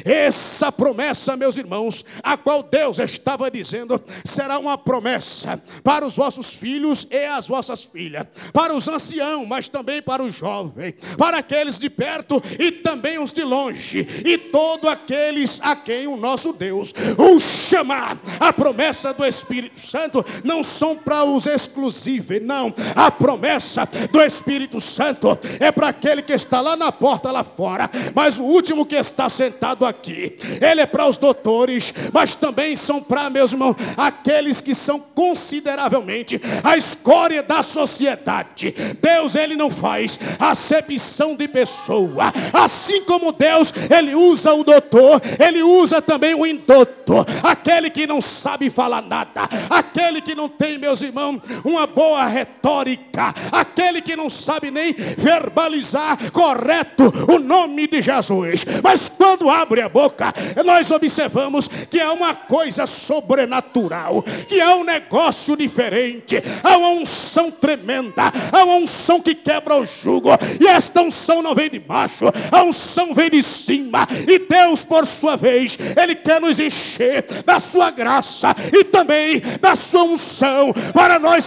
Essa 0.03 0.71
promessa, 0.71 1.35
meus 1.37 1.55
irmãos, 1.55 2.03
a 2.21 2.37
qual 2.37 2.61
Deus 2.61 2.99
estava 2.99 3.49
dizendo, 3.49 4.01
será 4.25 4.59
uma 4.59 4.77
promessa 4.77 5.61
para 5.83 6.05
os 6.05 6.15
vossos 6.15 6.53
filhos 6.53 7.07
e 7.09 7.25
as 7.25 7.47
vossas 7.47 7.83
filhas, 7.83 8.27
para 8.51 8.75
os 8.75 8.87
anciãos, 8.87 9.47
mas 9.47 9.69
também 9.69 10.01
para 10.01 10.23
os 10.23 10.35
jovens, 10.35 10.95
para 11.17 11.37
aqueles 11.37 11.79
de 11.79 11.89
perto 11.89 12.41
e 12.59 12.71
também 12.71 13.19
os 13.19 13.33
de 13.33 13.43
longe, 13.43 14.07
e 14.25 14.37
todos 14.37 14.89
aqueles 14.89 15.59
a 15.61 15.75
quem 15.75 16.07
o 16.07 16.17
nosso 16.17 16.53
Deus, 16.53 16.93
o 17.17 17.39
chamar. 17.39 18.19
A 18.39 18.51
promessa 18.51 19.13
do 19.13 19.25
Espírito 19.25 19.79
Santo 19.79 20.25
não 20.43 20.63
são 20.63 20.95
para 20.95 21.23
os 21.23 21.45
exclusivos, 21.45 22.16
não. 22.41 22.73
A 22.95 23.10
promessa 23.12 23.88
do 24.12 24.21
Espírito 24.21 24.80
Santo 24.82 25.38
é 25.60 25.71
para 25.71 25.89
aquele 25.89 26.21
que 26.21 26.34
está 26.34 26.62
lá 26.62 26.75
na 26.75 26.91
porta, 26.91 27.32
lá 27.32 27.43
fora. 27.43 27.89
Mas 28.13 28.38
o 28.38 28.43
último 28.43 28.86
que 28.86 28.95
está 28.95 29.30
sentado 29.30 29.86
aqui, 29.86 30.38
ele 30.62 30.82
é 30.82 30.86
para 30.86 31.08
os 31.08 31.17
doutores, 31.17 31.93
mas 32.13 32.36
também 32.36 32.75
são 32.75 33.01
para, 33.01 33.30
meus 33.30 33.51
irmãos, 33.51 33.75
aqueles 33.95 34.62
que 34.62 34.75
são 34.75 34.99
consideravelmente 34.99 36.41
a 36.63 36.77
escória 36.77 37.41
da 37.41 37.62
sociedade. 37.63 38.73
Deus, 39.01 39.36
ele 39.36 39.56
não 39.56 39.69
faz 39.69 40.19
acepção 40.39 41.36
de 41.36 41.47
pessoa. 41.47 42.32
Assim 42.53 43.03
como 43.03 43.32
Deus, 43.32 43.73
ele 43.95 44.15
usa 44.15 44.53
o 44.53 44.63
doutor, 44.63 45.21
ele 45.39 45.63
usa 45.63 46.01
também 46.01 46.34
o 46.34 46.45
indoutor 46.45 46.97
aquele 47.43 47.89
que 47.89 48.06
não 48.08 48.21
sabe 48.21 48.69
falar 48.69 49.01
nada, 49.01 49.47
aquele 49.69 50.21
que 50.21 50.36
não 50.36 50.49
tem, 50.49 50.77
meus 50.77 51.01
irmãos, 51.01 51.41
uma 51.63 51.88
boa 51.88 52.06
retórica, 52.15 53.33
aquele 53.51 54.01
que 54.01 54.15
não 54.15 54.29
sabe 54.29 54.71
nem 54.71 54.93
verbalizar 54.93 56.31
correto 56.31 57.11
o 57.31 57.39
nome 57.39 57.87
de 57.87 58.01
Jesus. 58.01 58.65
Mas 58.83 59.09
quando 59.09 59.49
abre 59.49 59.81
a 59.81 59.89
boca, 59.89 60.33
nós 60.65 60.89
observamos 60.91 61.67
que 61.67 61.99
é 61.99 62.09
uma 62.09 62.33
coisa 62.33 62.85
sobrenatural, 62.85 64.23
que 64.47 64.59
é 64.59 64.69
um 64.69 64.83
negócio 64.83 65.55
diferente, 65.55 66.41
há 66.63 66.77
uma 66.77 66.89
unção 66.89 67.51
tremenda, 67.51 68.31
há 68.51 68.63
uma 68.63 68.75
unção 68.75 69.21
que 69.21 69.35
quebra 69.35 69.75
o 69.75 69.85
jugo, 69.85 70.29
e 70.59 70.67
esta 70.67 71.01
unção 71.01 71.41
não 71.41 71.55
vem 71.55 71.69
de 71.69 71.79
baixo, 71.79 72.25
a 72.51 72.63
unção 72.63 73.13
vem 73.13 73.29
de 73.29 73.43
cima, 73.43 74.07
e 74.27 74.39
Deus, 74.39 74.83
por 74.83 75.05
sua 75.05 75.35
vez, 75.35 75.77
Ele 75.95 76.15
quer 76.15 76.41
nos 76.41 76.59
encher 76.59 77.25
da 77.45 77.59
sua 77.59 77.91
graça 77.91 78.55
e 78.73 78.83
também 78.83 79.41
da 79.61 79.75
sua 79.75 80.03
unção 80.03 80.73
para 80.93 81.19
nós 81.19 81.45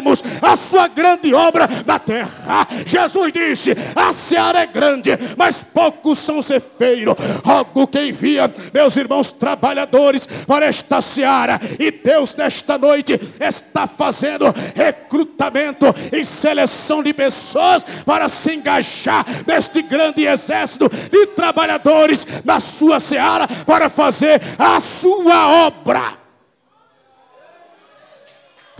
fazermos 0.00 0.22
a 0.42 0.56
sua 0.56 0.88
grande 0.88 1.32
obra 1.34 1.68
na 1.86 1.98
terra. 1.98 2.66
Jesus 2.86 3.32
disse: 3.32 3.76
a 3.94 4.12
seara 4.12 4.60
é 4.60 4.66
grande, 4.66 5.10
mas 5.36 5.62
poucos 5.62 6.18
são 6.18 6.42
cefeiros. 6.42 7.14
Rogo 7.44 7.86
que 7.86 8.00
envia, 8.00 8.52
meus 8.72 8.96
irmãos 8.96 9.32
trabalhadores, 9.32 10.26
para 10.46 10.66
esta 10.66 11.00
seara. 11.00 11.60
E 11.78 11.90
Deus, 11.90 12.34
nesta 12.34 12.78
noite, 12.78 13.20
está 13.38 13.86
fazendo 13.86 14.52
recrutamento 14.74 15.86
e 16.12 16.24
seleção 16.24 17.02
de 17.02 17.12
pessoas 17.12 17.84
para 18.04 18.28
se 18.28 18.54
engajar 18.54 19.24
neste 19.46 19.82
grande 19.82 20.26
exército 20.26 20.88
de 20.88 21.26
trabalhadores 21.28 22.26
na 22.44 22.60
sua 22.60 22.98
seara 23.00 23.46
para 23.66 23.90
fazer 23.90 24.40
a 24.58 24.80
sua 24.80 25.66
obra. 25.66 26.19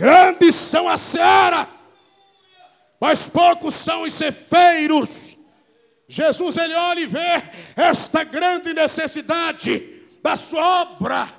Grandes 0.01 0.55
são 0.55 0.89
a 0.89 0.97
seara, 0.97 1.69
mas 2.99 3.29
poucos 3.29 3.75
são 3.75 4.01
os 4.01 4.15
cefeiros. 4.15 5.37
Jesus 6.07 6.57
ele 6.57 6.73
olha 6.73 7.01
e 7.01 7.05
vê 7.05 7.43
esta 7.75 8.23
grande 8.23 8.73
necessidade 8.73 10.01
da 10.23 10.35
sua 10.35 10.81
obra. 10.81 11.29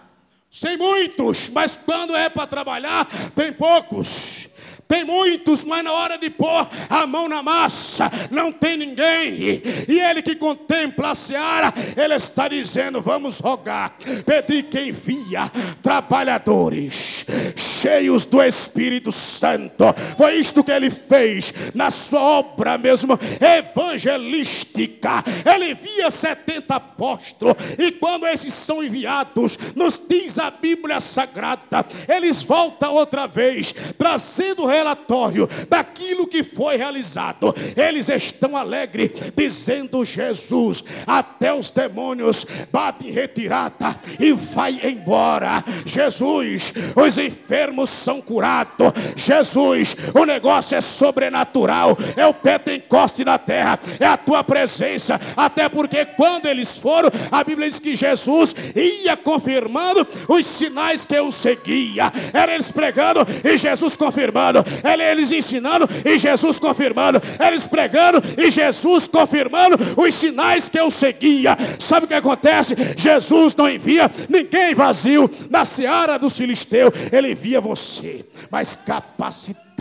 Sem 0.48 0.76
muitos, 0.76 1.48
mas 1.48 1.76
quando 1.76 2.14
é 2.14 2.28
para 2.28 2.46
trabalhar, 2.46 3.08
tem 3.34 3.52
poucos. 3.52 4.48
Tem 4.92 5.04
muitos, 5.04 5.64
mas 5.64 5.82
na 5.82 5.90
hora 5.90 6.18
de 6.18 6.28
pôr 6.28 6.68
a 6.90 7.06
mão 7.06 7.26
na 7.26 7.42
massa, 7.42 8.12
não 8.30 8.52
tem 8.52 8.76
ninguém. 8.76 9.62
E 9.88 9.98
ele 9.98 10.20
que 10.20 10.36
contempla 10.36 11.12
a 11.12 11.14
seara, 11.14 11.72
ele 11.96 12.14
está 12.14 12.46
dizendo: 12.46 13.00
Vamos 13.00 13.40
rogar, 13.40 13.94
pedir 14.26 14.64
quem 14.64 14.90
envia 14.90 15.50
trabalhadores 15.82 17.24
cheios 17.56 18.26
do 18.26 18.42
Espírito 18.42 19.10
Santo. 19.10 19.84
Foi 20.16 20.34
isto 20.36 20.62
que 20.62 20.70
ele 20.70 20.90
fez 20.90 21.54
na 21.74 21.90
sua 21.90 22.20
obra 22.20 22.76
mesmo 22.76 23.18
evangelística. 23.40 25.24
Ele 25.44 25.70
envia 25.70 26.10
70 26.10 26.74
apóstolos, 26.74 27.56
e 27.78 27.90
quando 27.92 28.26
esses 28.26 28.52
são 28.52 28.84
enviados, 28.84 29.58
nos 29.74 30.00
diz 30.06 30.38
a 30.38 30.50
Bíblia 30.50 31.00
Sagrada, 31.00 31.86
eles 32.06 32.42
voltam 32.42 32.92
outra 32.92 33.26
vez, 33.26 33.74
trazendo 33.96 34.66
relatório 34.82 35.48
daquilo 35.68 36.26
que 36.26 36.42
foi 36.42 36.76
realizado. 36.76 37.54
Eles 37.76 38.08
estão 38.08 38.56
alegres, 38.56 39.10
dizendo: 39.36 40.04
Jesus, 40.04 40.82
até 41.06 41.54
os 41.54 41.70
demônios 41.70 42.46
batem 42.70 43.10
retirada 43.10 43.98
e 44.18 44.32
vai 44.32 44.80
embora. 44.84 45.64
Jesus, 45.86 46.72
os 46.96 47.18
enfermos 47.18 47.90
são 47.90 48.20
curados. 48.20 48.92
Jesus, 49.16 49.96
o 50.14 50.24
negócio 50.24 50.76
é 50.76 50.80
sobrenatural. 50.80 51.96
É 52.16 52.26
o 52.26 52.34
Pentecoste 52.34 53.24
na 53.24 53.38
terra, 53.38 53.78
é 54.00 54.06
a 54.06 54.16
tua 54.16 54.42
presença. 54.42 55.20
Até 55.36 55.68
porque 55.68 56.04
quando 56.04 56.46
eles 56.46 56.76
foram, 56.76 57.10
a 57.30 57.44
Bíblia 57.44 57.68
diz 57.68 57.78
que 57.78 57.94
Jesus 57.94 58.54
ia 58.74 59.16
confirmando 59.16 60.06
os 60.28 60.46
sinais 60.46 61.06
que 61.06 61.14
eu 61.14 61.30
seguia. 61.30 62.12
Era 62.32 62.54
eles 62.54 62.70
pregando 62.70 63.20
e 63.44 63.56
Jesus 63.56 63.96
confirmando. 63.96 64.64
Eles 65.12 65.32
ensinando 65.32 65.88
e 66.04 66.18
Jesus 66.18 66.58
confirmando. 66.58 67.20
Eles 67.38 67.66
pregando 67.66 68.22
e 68.36 68.50
Jesus 68.50 69.06
confirmando 69.06 69.76
os 69.96 70.14
sinais 70.14 70.68
que 70.68 70.78
eu 70.78 70.90
seguia. 70.90 71.56
Sabe 71.78 72.06
o 72.06 72.08
que 72.08 72.14
acontece? 72.14 72.74
Jesus 72.96 73.54
não 73.54 73.68
envia 73.68 74.10
ninguém 74.28 74.74
vazio 74.74 75.30
na 75.50 75.64
seara 75.64 76.18
dos 76.18 76.36
filisteus. 76.36 76.92
Ele 77.12 77.32
envia 77.32 77.60
você, 77.60 78.24
mas 78.50 78.76
capacitado 78.76 79.71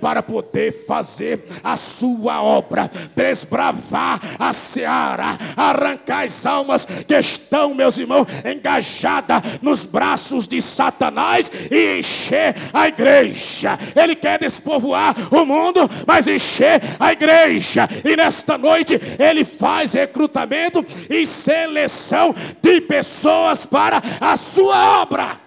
para 0.00 0.22
poder 0.22 0.84
fazer 0.86 1.44
a 1.62 1.76
sua 1.76 2.42
obra, 2.42 2.90
desbravar 3.14 4.20
a 4.38 4.52
seara, 4.52 5.38
arrancar 5.56 6.24
as 6.24 6.44
almas 6.46 6.84
que 6.84 7.14
estão, 7.14 7.74
meus 7.74 7.98
irmãos, 7.98 8.26
engajadas 8.44 9.42
nos 9.62 9.84
braços 9.84 10.48
de 10.48 10.60
Satanás 10.60 11.50
e 11.70 11.98
encher 11.98 12.54
a 12.72 12.88
igreja. 12.88 13.78
Ele 13.94 14.14
quer 14.14 14.38
despovoar 14.38 15.14
o 15.32 15.44
mundo, 15.44 15.88
mas 16.06 16.26
encher 16.26 16.82
a 16.98 17.12
igreja. 17.12 17.88
E 18.04 18.16
nesta 18.16 18.58
noite 18.58 19.00
ele 19.18 19.44
faz 19.44 19.92
recrutamento 19.92 20.84
e 21.08 21.26
seleção 21.26 22.34
de 22.62 22.80
pessoas 22.80 23.66
para 23.66 24.02
a 24.20 24.36
sua 24.36 25.00
obra. 25.02 25.45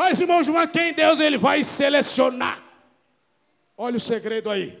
Mas, 0.00 0.18
irmão 0.18 0.42
João, 0.42 0.66
quem 0.66 0.94
Deus 0.94 1.20
ele 1.20 1.36
vai 1.36 1.62
selecionar? 1.62 2.58
Olha 3.76 3.98
o 3.98 4.00
segredo 4.00 4.48
aí. 4.48 4.78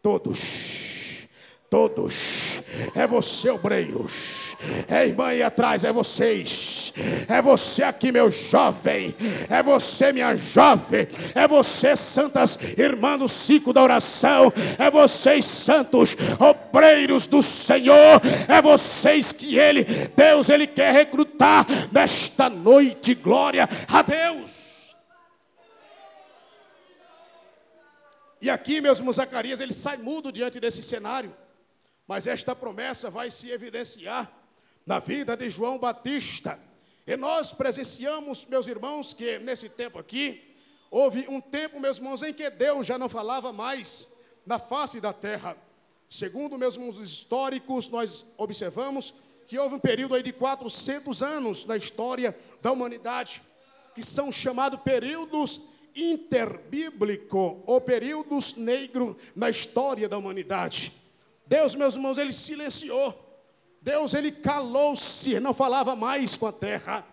Todos, 0.00 1.28
todos, 1.68 2.62
é 2.94 3.06
você, 3.06 3.50
obreiros 3.50 4.56
é 4.88 5.06
irmã 5.06 5.26
aí 5.26 5.42
atrás, 5.42 5.84
é 5.84 5.92
vocês. 5.92 6.79
É 7.28 7.40
você 7.40 7.82
aqui, 7.82 8.12
meu 8.12 8.30
jovem. 8.30 9.14
É 9.48 9.62
você, 9.62 10.12
minha 10.12 10.34
jovem. 10.34 11.08
É 11.34 11.46
você, 11.46 11.96
santas 11.96 12.58
irmãs 12.78 13.18
do 13.18 13.28
ciclo 13.28 13.72
da 13.72 13.82
oração. 13.82 14.52
É 14.78 14.90
vocês, 14.90 15.44
santos 15.44 16.16
obreiros 16.38 17.26
do 17.26 17.42
Senhor. 17.42 18.20
É 18.48 18.60
vocês 18.60 19.32
que 19.32 19.58
Ele, 19.58 19.84
Deus, 20.16 20.48
Ele 20.48 20.66
quer 20.66 20.92
recrutar 20.92 21.66
nesta 21.92 22.48
noite. 22.48 23.14
Glória 23.14 23.68
a 23.88 24.02
Deus. 24.02 24.70
E 28.40 28.48
aqui, 28.48 28.80
meus 28.80 28.98
irmãos, 28.98 29.16
Zacarias, 29.16 29.60
ele 29.60 29.72
sai 29.72 29.98
mudo 29.98 30.32
diante 30.32 30.58
desse 30.58 30.82
cenário. 30.82 31.34
Mas 32.08 32.26
esta 32.26 32.56
promessa 32.56 33.10
vai 33.10 33.30
se 33.30 33.50
evidenciar 33.50 34.32
na 34.86 34.98
vida 34.98 35.36
de 35.36 35.50
João 35.50 35.78
Batista. 35.78 36.58
E 37.10 37.16
nós 37.16 37.52
presenciamos, 37.52 38.46
meus 38.46 38.68
irmãos, 38.68 39.12
que 39.12 39.36
nesse 39.40 39.68
tempo 39.68 39.98
aqui, 39.98 40.54
houve 40.88 41.26
um 41.28 41.40
tempo, 41.40 41.80
meus 41.80 41.96
irmãos, 41.96 42.22
em 42.22 42.32
que 42.32 42.48
Deus 42.48 42.86
já 42.86 42.96
não 42.96 43.08
falava 43.08 43.52
mais 43.52 44.12
na 44.46 44.60
face 44.60 45.00
da 45.00 45.12
terra. 45.12 45.56
Segundo, 46.08 46.56
meus 46.56 46.76
irmãos, 46.76 46.98
os 46.98 47.10
históricos, 47.10 47.88
nós 47.88 48.24
observamos 48.36 49.12
que 49.48 49.58
houve 49.58 49.74
um 49.74 49.80
período 49.80 50.14
aí 50.14 50.22
de 50.22 50.32
400 50.32 51.20
anos 51.20 51.64
na 51.64 51.76
história 51.76 52.38
da 52.62 52.70
humanidade, 52.70 53.42
que 53.92 54.04
são 54.04 54.30
chamados 54.30 54.78
períodos 54.80 55.62
interbíblico 55.96 57.60
ou 57.66 57.80
períodos 57.80 58.54
negro 58.54 59.16
na 59.34 59.50
história 59.50 60.08
da 60.08 60.16
humanidade. 60.16 60.92
Deus, 61.44 61.74
meus 61.74 61.96
irmãos, 61.96 62.18
ele 62.18 62.32
silenciou. 62.32 63.29
Deus, 63.80 64.12
ele 64.12 64.30
calou-se, 64.30 65.40
não 65.40 65.54
falava 65.54 65.96
mais 65.96 66.36
com 66.36 66.46
a 66.46 66.52
terra, 66.52 67.04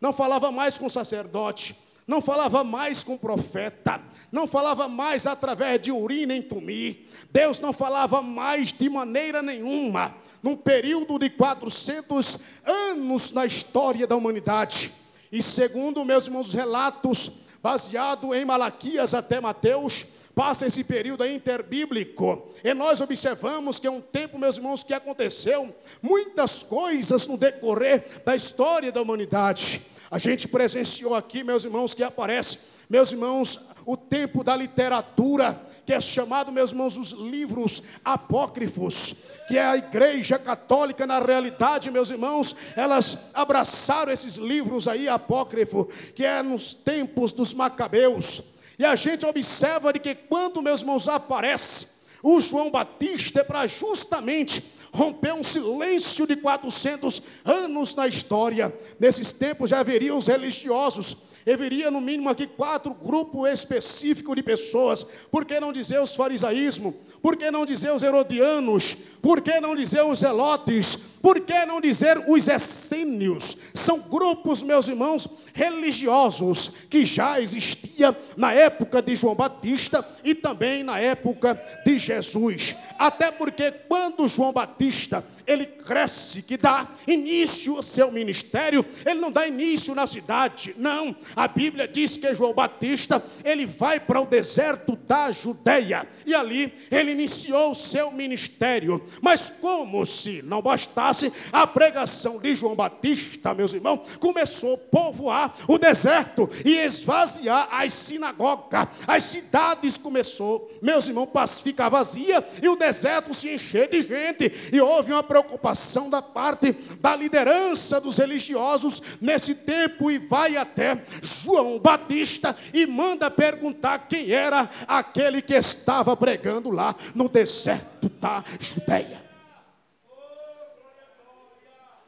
não 0.00 0.12
falava 0.12 0.50
mais 0.50 0.76
com 0.76 0.86
o 0.86 0.90
sacerdote, 0.90 1.76
não 2.06 2.20
falava 2.20 2.64
mais 2.64 3.04
com 3.04 3.14
o 3.14 3.18
profeta, 3.18 4.00
não 4.30 4.46
falava 4.46 4.88
mais 4.88 5.26
através 5.26 5.80
de 5.80 5.92
urina 5.92 6.34
em 6.34 6.42
tumi. 6.42 7.08
Deus 7.30 7.60
não 7.60 7.72
falava 7.72 8.20
mais 8.22 8.72
de 8.72 8.88
maneira 8.88 9.40
nenhuma, 9.40 10.14
num 10.42 10.56
período 10.56 11.18
de 11.18 11.30
400 11.30 12.38
anos 12.64 13.30
na 13.32 13.46
história 13.46 14.06
da 14.06 14.16
humanidade. 14.16 14.92
E 15.30 15.42
segundo 15.42 16.04
meus 16.04 16.26
irmãos 16.26 16.52
relatos, 16.52 17.30
baseado 17.62 18.34
em 18.34 18.44
Malaquias 18.44 19.14
até 19.14 19.40
Mateus, 19.40 20.06
passa 20.36 20.66
esse 20.66 20.84
período 20.84 21.26
interbíblico, 21.26 22.52
e 22.62 22.74
nós 22.74 23.00
observamos 23.00 23.78
que 23.78 23.86
é 23.86 23.90
um 23.90 24.02
tempo, 24.02 24.38
meus 24.38 24.58
irmãos, 24.58 24.82
que 24.82 24.92
aconteceu 24.92 25.74
muitas 26.02 26.62
coisas 26.62 27.26
no 27.26 27.38
decorrer 27.38 28.04
da 28.22 28.36
história 28.36 28.92
da 28.92 29.00
humanidade. 29.00 29.80
A 30.10 30.18
gente 30.18 30.46
presenciou 30.46 31.14
aqui, 31.14 31.42
meus 31.42 31.64
irmãos, 31.64 31.94
que 31.94 32.02
aparece, 32.02 32.58
meus 32.86 33.12
irmãos, 33.12 33.60
o 33.86 33.96
tempo 33.96 34.44
da 34.44 34.54
literatura, 34.54 35.58
que 35.86 35.94
é 35.94 36.00
chamado, 36.02 36.52
meus 36.52 36.70
irmãos, 36.70 36.98
os 36.98 37.12
livros 37.12 37.82
apócrifos, 38.04 39.14
que 39.48 39.56
é 39.56 39.64
a 39.64 39.76
igreja 39.78 40.38
católica, 40.38 41.06
na 41.06 41.18
realidade, 41.18 41.90
meus 41.90 42.10
irmãos, 42.10 42.54
elas 42.76 43.16
abraçaram 43.32 44.12
esses 44.12 44.34
livros 44.34 44.86
aí 44.86 45.08
apócrifos, 45.08 45.86
que 46.14 46.26
é 46.26 46.42
nos 46.42 46.74
tempos 46.74 47.32
dos 47.32 47.54
macabeus. 47.54 48.42
E 48.78 48.84
a 48.84 48.94
gente 48.94 49.24
observa 49.24 49.92
de 49.92 49.98
que 49.98 50.14
quando, 50.14 50.62
meus 50.62 50.80
irmãos, 50.80 51.08
aparece 51.08 51.96
o 52.22 52.40
João 52.40 52.70
Batista 52.70 53.40
é 53.40 53.44
para 53.44 53.66
justamente 53.66 54.64
romper 54.92 55.32
um 55.32 55.44
silêncio 55.44 56.26
de 56.26 56.36
400 56.36 57.22
anos 57.44 57.94
na 57.94 58.08
história. 58.08 58.76
Nesses 58.98 59.30
tempos 59.32 59.70
já 59.70 59.80
haveriam 59.80 60.18
os 60.18 60.26
religiosos, 60.26 61.18
haveria 61.52 61.90
no 61.90 62.00
mínimo 62.00 62.28
aqui 62.28 62.46
quatro 62.46 62.92
grupos 62.92 63.48
específicos 63.48 64.34
de 64.34 64.42
pessoas. 64.42 65.04
Por 65.30 65.44
que 65.44 65.60
não 65.60 65.72
dizer 65.72 66.00
os 66.00 66.14
farisaísmo? 66.14 66.94
Por 67.22 67.36
que 67.36 67.50
não 67.50 67.64
dizer 67.64 67.92
os 67.92 68.02
herodianos? 68.02 68.96
Por 69.22 69.40
que 69.40 69.60
não 69.60 69.74
dizer 69.74 70.02
os 70.02 70.20
zelotes? 70.20 70.96
Por 71.22 71.40
que 71.40 71.64
não 71.64 71.80
dizer 71.80 72.24
os 72.28 72.46
essênios? 72.46 73.56
São 73.74 74.00
grupos, 74.00 74.62
meus 74.62 74.86
irmãos, 74.88 75.28
religiosos 75.52 76.68
que 76.90 77.04
já 77.04 77.40
existia 77.40 78.16
na 78.36 78.52
época 78.52 79.00
de 79.02 79.16
João 79.16 79.34
Batista 79.34 80.06
e 80.22 80.34
também 80.34 80.82
na 80.82 80.98
época 80.98 81.60
de 81.84 81.98
Jesus. 81.98 82.76
Até 82.98 83.30
porque 83.30 83.72
quando 83.72 84.28
João 84.28 84.52
Batista 84.52 85.24
ele 85.46 85.66
cresce, 85.66 86.42
que 86.42 86.56
dá 86.56 86.88
início 87.06 87.76
ao 87.76 87.82
seu 87.82 88.10
ministério, 88.10 88.84
ele 89.04 89.20
não 89.20 89.30
dá 89.30 89.46
início 89.46 89.94
na 89.94 90.06
cidade, 90.06 90.74
não. 90.76 91.14
A 91.34 91.46
Bíblia 91.46 91.86
diz 91.86 92.16
que 92.16 92.34
João 92.34 92.52
Batista, 92.52 93.22
ele 93.44 93.66
vai 93.66 94.00
para 94.00 94.20
o 94.20 94.26
deserto 94.26 94.96
da 94.96 95.30
Judéia, 95.30 96.06
e 96.24 96.34
ali 96.34 96.72
ele 96.90 97.12
iniciou 97.12 97.70
o 97.70 97.74
seu 97.74 98.10
ministério. 98.10 99.04
Mas 99.22 99.48
como 99.48 100.04
se 100.04 100.42
não 100.42 100.60
bastasse, 100.60 101.32
a 101.52 101.66
pregação 101.66 102.38
de 102.38 102.54
João 102.54 102.74
Batista, 102.74 103.54
meus 103.54 103.72
irmãos, 103.72 104.16
começou 104.18 104.74
a 104.74 104.78
povoar 104.78 105.54
o 105.68 105.78
deserto 105.78 106.48
e 106.64 106.74
esvaziar 106.74 107.68
as 107.70 107.92
sinagogas. 107.92 108.88
As 109.06 109.22
cidades 109.24 109.96
começou, 109.96 110.70
meus 110.82 111.06
irmãos, 111.06 111.26
para 111.26 111.46
ficar 111.46 111.88
vazia 111.88 112.44
e 112.62 112.68
o 112.68 112.76
deserto 112.76 113.34
se 113.34 113.50
encher 113.50 113.88
de 113.88 114.02
gente. 114.02 114.52
E 114.72 114.80
houve 114.80 115.12
uma 115.12 115.22
preocupação 115.36 116.08
da 116.08 116.22
parte 116.22 116.72
da 117.00 117.14
liderança 117.14 118.00
dos 118.00 118.16
religiosos 118.16 119.02
nesse 119.20 119.54
tempo 119.54 120.10
e 120.10 120.18
vai 120.18 120.56
até 120.56 121.04
João 121.20 121.78
Batista 121.78 122.56
e 122.72 122.86
manda 122.86 123.30
perguntar 123.30 124.06
quem 124.08 124.32
era 124.32 124.68
aquele 124.88 125.42
que 125.42 125.54
estava 125.54 126.16
pregando 126.16 126.70
lá 126.70 126.94
no 127.14 127.28
deserto 127.28 128.08
da 128.08 128.42
Judéia. 128.58 129.22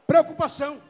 Preocupação. 0.07 0.81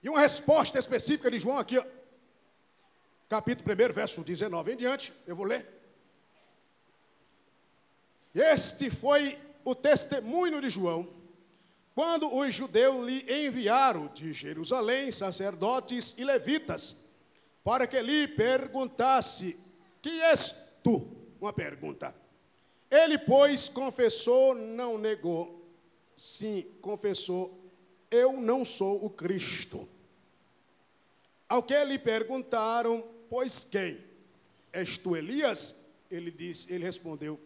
E 0.00 0.08
uma 0.08 0.20
resposta 0.20 0.78
específica 0.78 1.30
de 1.30 1.38
João 1.38 1.58
aqui, 1.58 1.82
capítulo 3.28 3.72
1, 3.72 3.92
verso 3.92 4.22
19 4.22 4.72
em 4.72 4.76
diante, 4.76 5.12
eu 5.26 5.34
vou 5.34 5.46
ler. 5.46 5.66
Este 8.34 8.90
foi 8.90 9.38
o 9.64 9.74
testemunho 9.74 10.60
de 10.60 10.68
João, 10.68 11.08
quando 11.94 12.34
os 12.34 12.52
judeus 12.52 13.06
lhe 13.06 13.46
enviaram 13.46 14.08
de 14.08 14.32
Jerusalém 14.32 15.10
sacerdotes 15.10 16.14
e 16.18 16.24
levitas, 16.24 16.96
para 17.62 17.86
que 17.86 18.00
lhe 18.02 18.26
perguntasse: 18.26 19.58
Que 20.02 20.20
és 20.20 20.54
tu? 20.82 21.08
Uma 21.40 21.52
pergunta. 21.52 22.14
Ele, 22.90 23.16
pois, 23.16 23.68
confessou, 23.68 24.54
não 24.54 24.98
negou. 24.98 25.64
Sim, 26.16 26.66
confessou: 26.80 27.56
Eu 28.10 28.32
não 28.34 28.64
sou 28.64 29.04
o 29.04 29.08
Cristo. 29.08 29.88
Ao 31.48 31.62
que 31.62 31.84
lhe 31.84 31.98
perguntaram, 31.98 33.04
pois 33.34 33.64
quem? 33.64 33.98
És 34.72 34.96
tu 34.96 35.16
Elias? 35.16 35.74
Ele 36.08 36.30
disse, 36.30 36.72
ele 36.72 36.84
respondeu: 36.84 37.40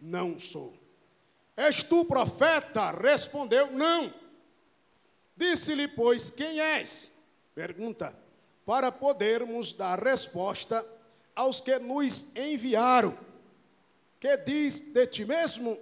Não 0.00 0.40
sou. 0.40 0.74
És 1.56 1.84
tu 1.84 2.04
profeta? 2.04 2.90
Respondeu: 2.90 3.70
Não. 3.70 4.12
Disse-lhe, 5.36 5.86
pois, 5.86 6.32
quem 6.32 6.60
és? 6.60 7.12
Pergunta, 7.54 8.12
para 8.66 8.90
podermos 8.90 9.72
dar 9.72 10.02
resposta 10.02 10.84
aos 11.32 11.60
que 11.60 11.78
nos 11.78 12.34
enviaram. 12.34 13.16
Que 14.18 14.36
diz 14.36 14.80
de 14.80 15.06
ti 15.06 15.24
mesmo? 15.24 15.78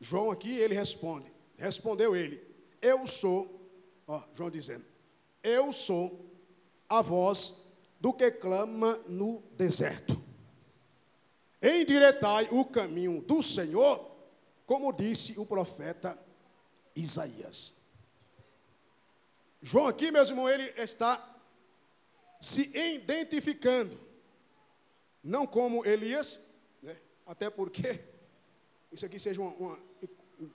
João 0.00 0.32
aqui, 0.32 0.50
ele 0.58 0.74
responde. 0.74 1.30
Respondeu 1.56 2.16
ele: 2.16 2.42
Eu 2.82 3.06
sou, 3.06 3.70
ó, 4.04 4.20
João 4.34 4.50
dizendo: 4.50 4.84
Eu 5.44 5.72
sou 5.72 6.28
a 6.88 7.00
voz 7.00 7.65
do 8.06 8.12
que 8.12 8.30
clama 8.30 9.02
no 9.08 9.42
deserto. 9.56 10.16
Endireitai 11.60 12.46
o 12.52 12.64
caminho 12.64 13.20
do 13.20 13.42
Senhor, 13.42 14.12
como 14.64 14.92
disse 14.92 15.36
o 15.36 15.44
profeta 15.44 16.16
Isaías. 16.94 17.74
João 19.60 19.88
aqui, 19.88 20.12
meus 20.12 20.30
irmãos, 20.30 20.50
ele 20.50 20.72
está 20.80 21.36
se 22.40 22.70
identificando, 22.78 23.98
não 25.20 25.44
como 25.44 25.84
Elias, 25.84 26.48
né? 26.80 26.96
até 27.26 27.50
porque 27.50 28.04
isso 28.92 29.04
aqui 29.04 29.18
seja 29.18 29.40
uma, 29.40 29.50
uma 29.54 29.78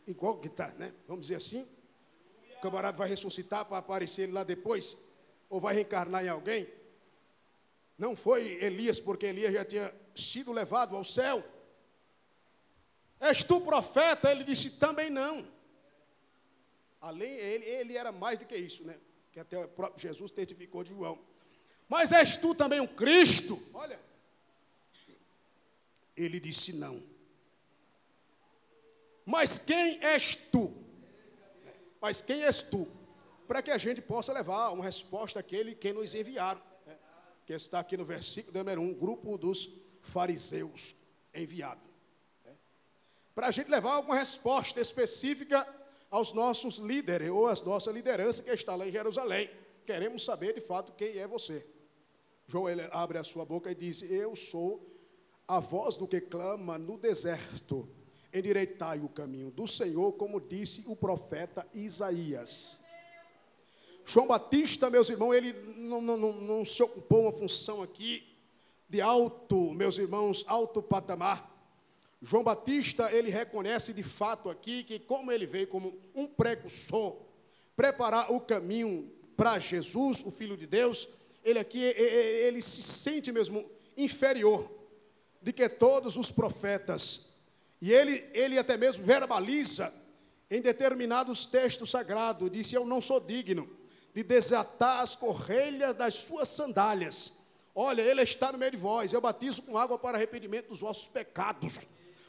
igual 0.07 0.37
que 0.37 0.47
está, 0.47 0.69
né? 0.69 0.93
vamos 1.05 1.23
dizer 1.23 1.35
assim, 1.35 1.67
o 2.55 2.61
camarada 2.61 2.97
vai 2.97 3.09
ressuscitar 3.09 3.65
para 3.65 3.79
aparecer 3.79 4.31
lá 4.31 4.41
depois, 4.41 4.97
ou 5.49 5.59
vai 5.59 5.73
reencarnar 5.73 6.23
em 6.23 6.29
alguém, 6.29 6.79
não 8.01 8.15
foi 8.15 8.41
Elias, 8.63 8.99
porque 8.99 9.27
Elias 9.27 9.53
já 9.53 9.63
tinha 9.63 9.93
sido 10.15 10.51
levado 10.51 10.95
ao 10.95 11.03
céu. 11.03 11.43
És 13.19 13.43
tu 13.43 13.61
profeta? 13.61 14.31
Ele 14.31 14.43
disse 14.43 14.71
também 14.71 15.09
não. 15.09 15.47
Além, 16.99 17.31
ele, 17.31 17.65
ele 17.65 17.97
era 17.97 18.11
mais 18.11 18.39
do 18.39 18.45
que 18.45 18.55
isso, 18.55 18.83
né? 18.83 18.97
Que 19.31 19.39
até 19.39 19.57
o 19.57 19.67
próprio 19.67 20.01
Jesus 20.01 20.31
testificou 20.31 20.83
de 20.83 20.89
João. 20.89 21.19
Mas 21.87 22.11
és 22.11 22.35
tu 22.37 22.55
também 22.55 22.79
um 22.79 22.87
Cristo? 22.87 23.61
Olha. 23.73 23.99
Ele 26.17 26.39
disse 26.39 26.73
não. 26.73 27.03
Mas 29.25 29.59
quem 29.59 30.03
és 30.03 30.35
tu? 30.35 30.73
Mas 32.01 32.21
quem 32.21 32.43
és 32.43 32.63
tu? 32.63 32.87
para 33.51 33.61
que 33.61 33.69
a 33.69 33.77
gente 33.77 34.01
possa 34.01 34.31
levar 34.31 34.69
uma 34.69 34.85
resposta 34.85 35.41
àquele 35.41 35.75
que 35.75 35.91
nos 35.91 36.15
enviaram. 36.15 36.61
Que 37.51 37.55
está 37.55 37.81
aqui 37.81 37.97
no 37.97 38.05
versículo 38.05 38.57
número 38.57 38.81
1, 38.81 38.93
grupo 38.93 39.37
dos 39.37 39.69
fariseus 40.01 40.95
enviados. 41.35 41.83
Né? 42.45 42.53
Para 43.35 43.47
a 43.47 43.51
gente 43.51 43.69
levar 43.69 43.95
alguma 43.95 44.15
resposta 44.15 44.79
específica 44.79 45.67
aos 46.09 46.31
nossos 46.31 46.77
líderes 46.77 47.29
ou 47.29 47.47
às 47.47 47.61
nossa 47.61 47.91
liderança 47.91 48.41
que 48.41 48.51
está 48.51 48.73
lá 48.73 48.87
em 48.87 48.91
Jerusalém. 48.91 49.49
Queremos 49.85 50.23
saber 50.23 50.53
de 50.53 50.61
fato 50.61 50.93
quem 50.93 51.17
é 51.17 51.27
você. 51.27 51.67
João 52.47 52.69
ele 52.69 52.87
abre 52.89 53.17
a 53.17 53.23
sua 53.23 53.43
boca 53.43 53.69
e 53.69 53.75
diz: 53.75 54.01
Eu 54.01 54.33
sou 54.33 54.89
a 55.45 55.59
voz 55.59 55.97
do 55.97 56.07
que 56.07 56.21
clama 56.21 56.77
no 56.77 56.97
deserto 56.97 57.85
endireitai 58.33 59.01
o 59.01 59.09
caminho 59.09 59.51
do 59.51 59.67
Senhor, 59.67 60.13
como 60.13 60.39
disse 60.39 60.85
o 60.87 60.95
profeta 60.95 61.67
Isaías. 61.73 62.80
João 64.05 64.27
Batista, 64.27 64.89
meus 64.89 65.09
irmãos, 65.09 65.33
ele 65.33 65.53
não, 65.77 66.01
não, 66.01 66.17
não, 66.17 66.33
não 66.33 66.65
se 66.65 66.81
ocupou 66.81 67.23
uma 67.23 67.31
função 67.31 67.81
aqui 67.81 68.23
de 68.89 68.99
alto, 68.99 69.71
meus 69.73 69.97
irmãos, 69.97 70.43
alto 70.47 70.81
patamar. 70.81 71.49
João 72.21 72.43
Batista, 72.43 73.11
ele 73.11 73.29
reconhece 73.29 73.93
de 73.93 74.03
fato 74.03 74.49
aqui 74.49 74.83
que, 74.83 74.99
como 74.99 75.31
ele 75.31 75.45
veio 75.45 75.67
como 75.67 75.97
um 76.13 76.27
precursor, 76.27 77.17
preparar 77.75 78.31
o 78.31 78.39
caminho 78.39 79.11
para 79.35 79.57
Jesus, 79.57 80.23
o 80.25 80.29
Filho 80.29 80.57
de 80.57 80.67
Deus, 80.67 81.07
ele 81.43 81.57
aqui, 81.57 81.81
ele 81.81 82.61
se 82.61 82.83
sente 82.83 83.31
mesmo 83.31 83.69
inferior 83.97 84.69
de 85.41 85.51
que 85.51 85.67
todos 85.67 86.17
os 86.17 86.31
profetas 86.31 87.31
e 87.81 87.91
ele, 87.91 88.29
ele 88.33 88.59
até 88.59 88.77
mesmo 88.77 89.03
verbaliza 89.03 89.91
em 90.51 90.61
determinados 90.61 91.45
textos 91.45 91.89
sagrados, 91.89 92.51
disse: 92.51 92.75
Eu 92.75 92.85
não 92.85 93.01
sou 93.01 93.19
digno 93.19 93.67
de 94.13 94.23
desatar 94.23 94.99
as 94.99 95.15
correias 95.15 95.95
das 95.95 96.15
suas 96.15 96.47
sandálias. 96.47 97.33
Olha, 97.73 98.01
ele 98.01 98.21
está 98.21 98.51
no 98.51 98.57
meio 98.57 98.71
de 98.71 98.77
vós. 98.77 99.13
Eu 99.13 99.21
batizo 99.21 99.61
com 99.63 99.77
água 99.77 99.97
para 99.97 100.17
arrependimento 100.17 100.69
dos 100.69 100.81
vossos 100.81 101.07
pecados. 101.07 101.79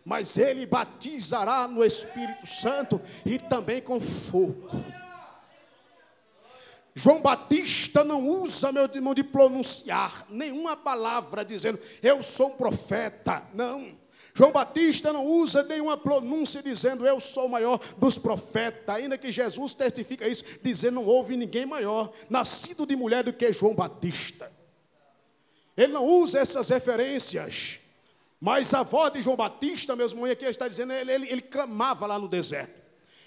Mas 0.05 0.37
ele 0.37 0.67
batizará 0.67 1.67
no 1.67 1.85
Espírito 1.85 2.47
Santo 2.47 3.01
e 3.25 3.39
também 3.39 3.81
com 3.81 4.01
fogo. 4.01 4.71
João 6.95 7.23
Batista 7.23 8.05
não 8.05 8.29
usa, 8.29 8.71
meu 8.71 8.85
irmão, 8.85 9.15
de 9.15 9.25
pronunciar 9.25 10.27
nenhuma 10.29 10.77
palavra 10.77 11.45
dizendo, 11.45 11.79
eu 12.03 12.23
sou 12.23 12.49
um 12.49 12.57
profeta. 12.57 13.43
Não. 13.55 14.02
João 14.35 14.51
Batista 14.51 15.13
não 15.13 15.27
usa 15.27 15.63
nenhuma 15.63 15.97
pronúncia 15.97 16.63
dizendo 16.63 17.07
eu 17.07 17.21
sou 17.21 17.47
o 17.47 17.51
maior 17.51 17.79
dos 17.99 18.17
profetas, 18.17 18.95
ainda 18.95 19.19
que 19.19 19.31
Jesus 19.31 19.75
testifica 19.75 20.27
isso, 20.27 20.45
dizendo 20.63 20.95
não 20.95 21.07
houve 21.07 21.37
ninguém 21.37 21.67
maior, 21.67 22.11
nascido 22.31 22.87
de 22.87 22.97
mulher 22.97 23.25
do 23.25 23.33
que 23.33 23.53
João 23.53 23.75
Batista. 23.75 24.51
Ele 25.77 25.93
não 25.93 26.05
usa 26.05 26.39
essas 26.39 26.69
referências, 26.71 27.79
mas 28.41 28.73
a 28.73 28.83
voz 28.83 29.13
de 29.13 29.23
João 29.23 29.37
Batista, 29.37 29.95
meus 29.95 30.13
irmãos, 30.13 30.31
aqui 30.31 30.45
está 30.47 30.67
dizendo, 30.67 30.93
ele, 30.93 31.13
ele, 31.13 31.29
ele 31.29 31.43
clamava 31.43 32.07
lá 32.07 32.19
no 32.19 32.29
deserto. 32.29 32.81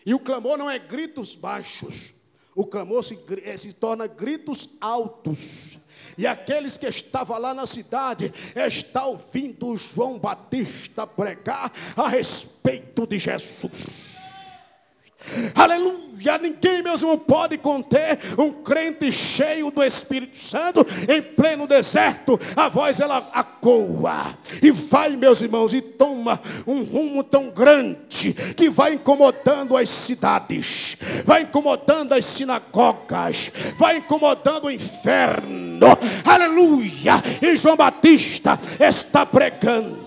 E 0.06 0.14
o 0.14 0.20
clamor 0.20 0.58
não 0.58 0.70
é 0.70 0.78
gritos 0.78 1.36
baixos, 1.36 2.14
o 2.56 2.66
clamor 2.66 3.04
se, 3.04 3.20
eh, 3.44 3.58
se 3.58 3.74
torna 3.74 4.08
gritos 4.08 4.70
altos. 4.80 5.78
E 6.18 6.26
aqueles 6.26 6.78
que 6.78 6.88
estavam 6.88 7.38
lá 7.38 7.54
na 7.54 7.68
cidade 7.68 8.34
estão 8.68 9.10
ouvindo 9.10 9.76
João 9.76 10.18
Batista 10.18 11.06
pregar 11.06 11.72
a 11.96 12.08
respeito 12.08 13.06
de 13.06 13.18
Jesus. 13.18 14.16
Aleluia! 15.54 16.06
Ninguém 16.42 16.82
mesmo 16.82 17.18
pode 17.18 17.58
conter 17.58 18.18
um 18.38 18.52
crente 18.52 19.12
cheio 19.12 19.70
do 19.70 19.84
Espírito 19.84 20.38
Santo 20.38 20.86
em 21.08 21.22
pleno 21.22 21.68
deserto. 21.68 22.40
A 22.56 22.68
voz 22.68 23.00
ela 23.00 23.30
acoa 23.34 24.36
e 24.62 24.72
vai, 24.72 25.16
meus 25.16 25.42
irmãos, 25.42 25.74
e 25.74 25.82
toma 25.82 26.40
um 26.66 26.84
rumo 26.84 27.24
tão 27.24 27.50
grande 27.50 28.34
que 28.56 28.70
vai 28.70 28.94
incomodando 28.94 29.78
as 29.78 29.90
cidades, 29.90 30.98
vai 31.26 31.44
incomodando 31.44 32.14
as 32.14 32.26
sinagogas, 32.26 33.52
vai 33.78 33.98
incomodando 33.98 34.66
o 34.66 34.72
inferno. 34.72 35.88
Aleluia! 36.24 37.22
E 37.42 37.56
João 37.58 37.76
Batista 37.76 38.60
está 38.80 39.26
pregando 39.26 40.05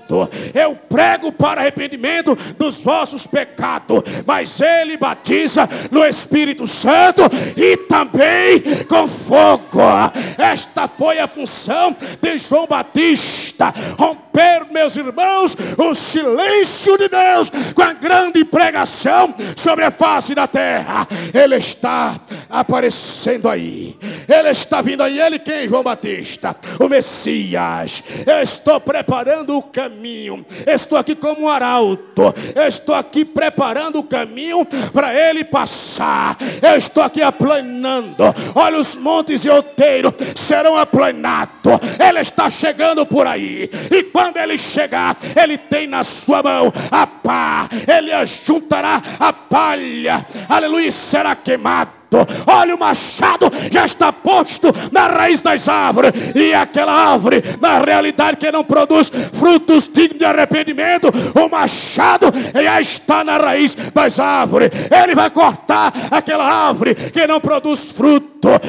eu 0.55 0.77
prego 0.89 1.31
para 1.33 1.61
arrependimento 1.61 2.37
dos 2.57 2.81
vossos 2.81 3.27
pecados, 3.27 4.03
mas 4.27 4.61
ele 4.61 4.97
batiza 4.97 5.69
no 5.91 6.05
Espírito 6.05 6.67
Santo 6.67 7.23
e 7.57 7.77
também 7.77 8.63
com 8.89 9.07
fogo. 9.07 9.81
Esta 10.37 10.89
foi 10.89 11.19
a 11.19 11.29
função 11.29 11.97
de 12.21 12.39
João 12.39 12.67
Batista, 12.67 13.73
romper, 13.99 14.67
meus 14.71 14.97
irmãos, 14.97 15.57
o 15.77 15.95
silêncio 15.95 16.97
de 16.97 17.09
Deus 17.09 17.51
com 17.75 17.83
a 17.83 17.93
grande 17.93 18.45
pregação 18.45 19.35
sobre 19.57 19.85
a 19.85 19.91
face 19.91 20.35
da 20.35 20.47
terra. 20.47 21.07
Ele 21.35 21.57
está 21.57 22.19
aparecendo 22.49 23.49
aí. 23.49 23.97
Ele 24.29 24.51
está 24.51 24.83
vindo 24.83 25.03
aí. 25.03 25.19
Ele 25.19 25.39
quem, 25.39 25.67
João 25.67 25.83
Batista? 25.83 26.55
O 26.79 26.89
Messias. 26.89 28.03
Eu 28.27 28.43
estou 28.43 28.81
preparando 28.81 29.57
o 29.57 29.63
caminho. 29.63 30.45
Estou 30.67 30.99
aqui 30.99 31.15
como 31.15 31.43
um 31.43 31.49
arauto. 31.49 32.35
Estou 32.55 32.95
aqui 32.95 33.25
preparando 33.25 33.99
o 33.99 34.05
caminho 34.05 34.67
para 34.93 35.15
ele 35.15 35.45
passar. 35.45 36.37
Eu 36.61 36.77
estou 36.77 37.03
aqui 37.03 37.23
aplanando. 37.23 38.25
Olha, 38.55 38.79
os 38.79 38.97
montes 38.97 39.45
e 39.45 39.49
outeiros 39.49 40.13
serão 40.37 40.77
aplanados. 40.77 41.49
Ele 41.99 42.21
está 42.21 42.51
chegando 42.51 43.07
por 43.07 43.27
aí. 43.27 43.71
E 43.91 44.03
quando 44.05 44.37
ele 44.37 44.59
chegar, 44.59 45.17
ele 45.41 45.57
tem 45.57 45.87
na 45.87 46.05
sua 46.05 46.43
mão 46.43 46.73
a 46.91 47.07
pá. 47.07 47.69
Ele 47.87 48.13
ajuntará 48.13 49.01
a 49.19 49.33
palha. 49.33 50.27
Aleluia, 50.49 50.93
será 50.93 51.35
queimado 51.35 51.98
Olha, 52.47 52.75
o 52.75 52.79
machado 52.79 53.51
já 53.71 53.85
está 53.85 54.13
posto 54.13 54.69
na 54.91 55.09
raiz 55.09 55.41
das 55.41 55.69
árvores. 55.69 56.13
E 56.35 56.55
aquela 56.55 56.93
árvore, 56.93 57.43
na 57.61 57.79
realidade, 57.79 58.39
que 58.39 58.51
não 58.51 58.65
produz 58.65 59.11
frutos 59.33 59.89
dignos 59.93 60.19
de 60.19 60.25
arrependimento, 60.25 61.09
o 61.35 61.49
machado 61.49 62.33
já 62.55 62.81
está 62.81 63.23
na 63.23 63.37
raiz 63.37 63.75
das 63.75 64.19
árvores. 64.19 64.71
Ele 64.91 65.15
vai 65.15 65.31
cortar 65.31 65.93
aquela 66.11 66.45
árvore 66.45 66.95
que 66.95 67.27
não 67.27 67.41
produz 67.41 67.93
fruto. 67.93 68.29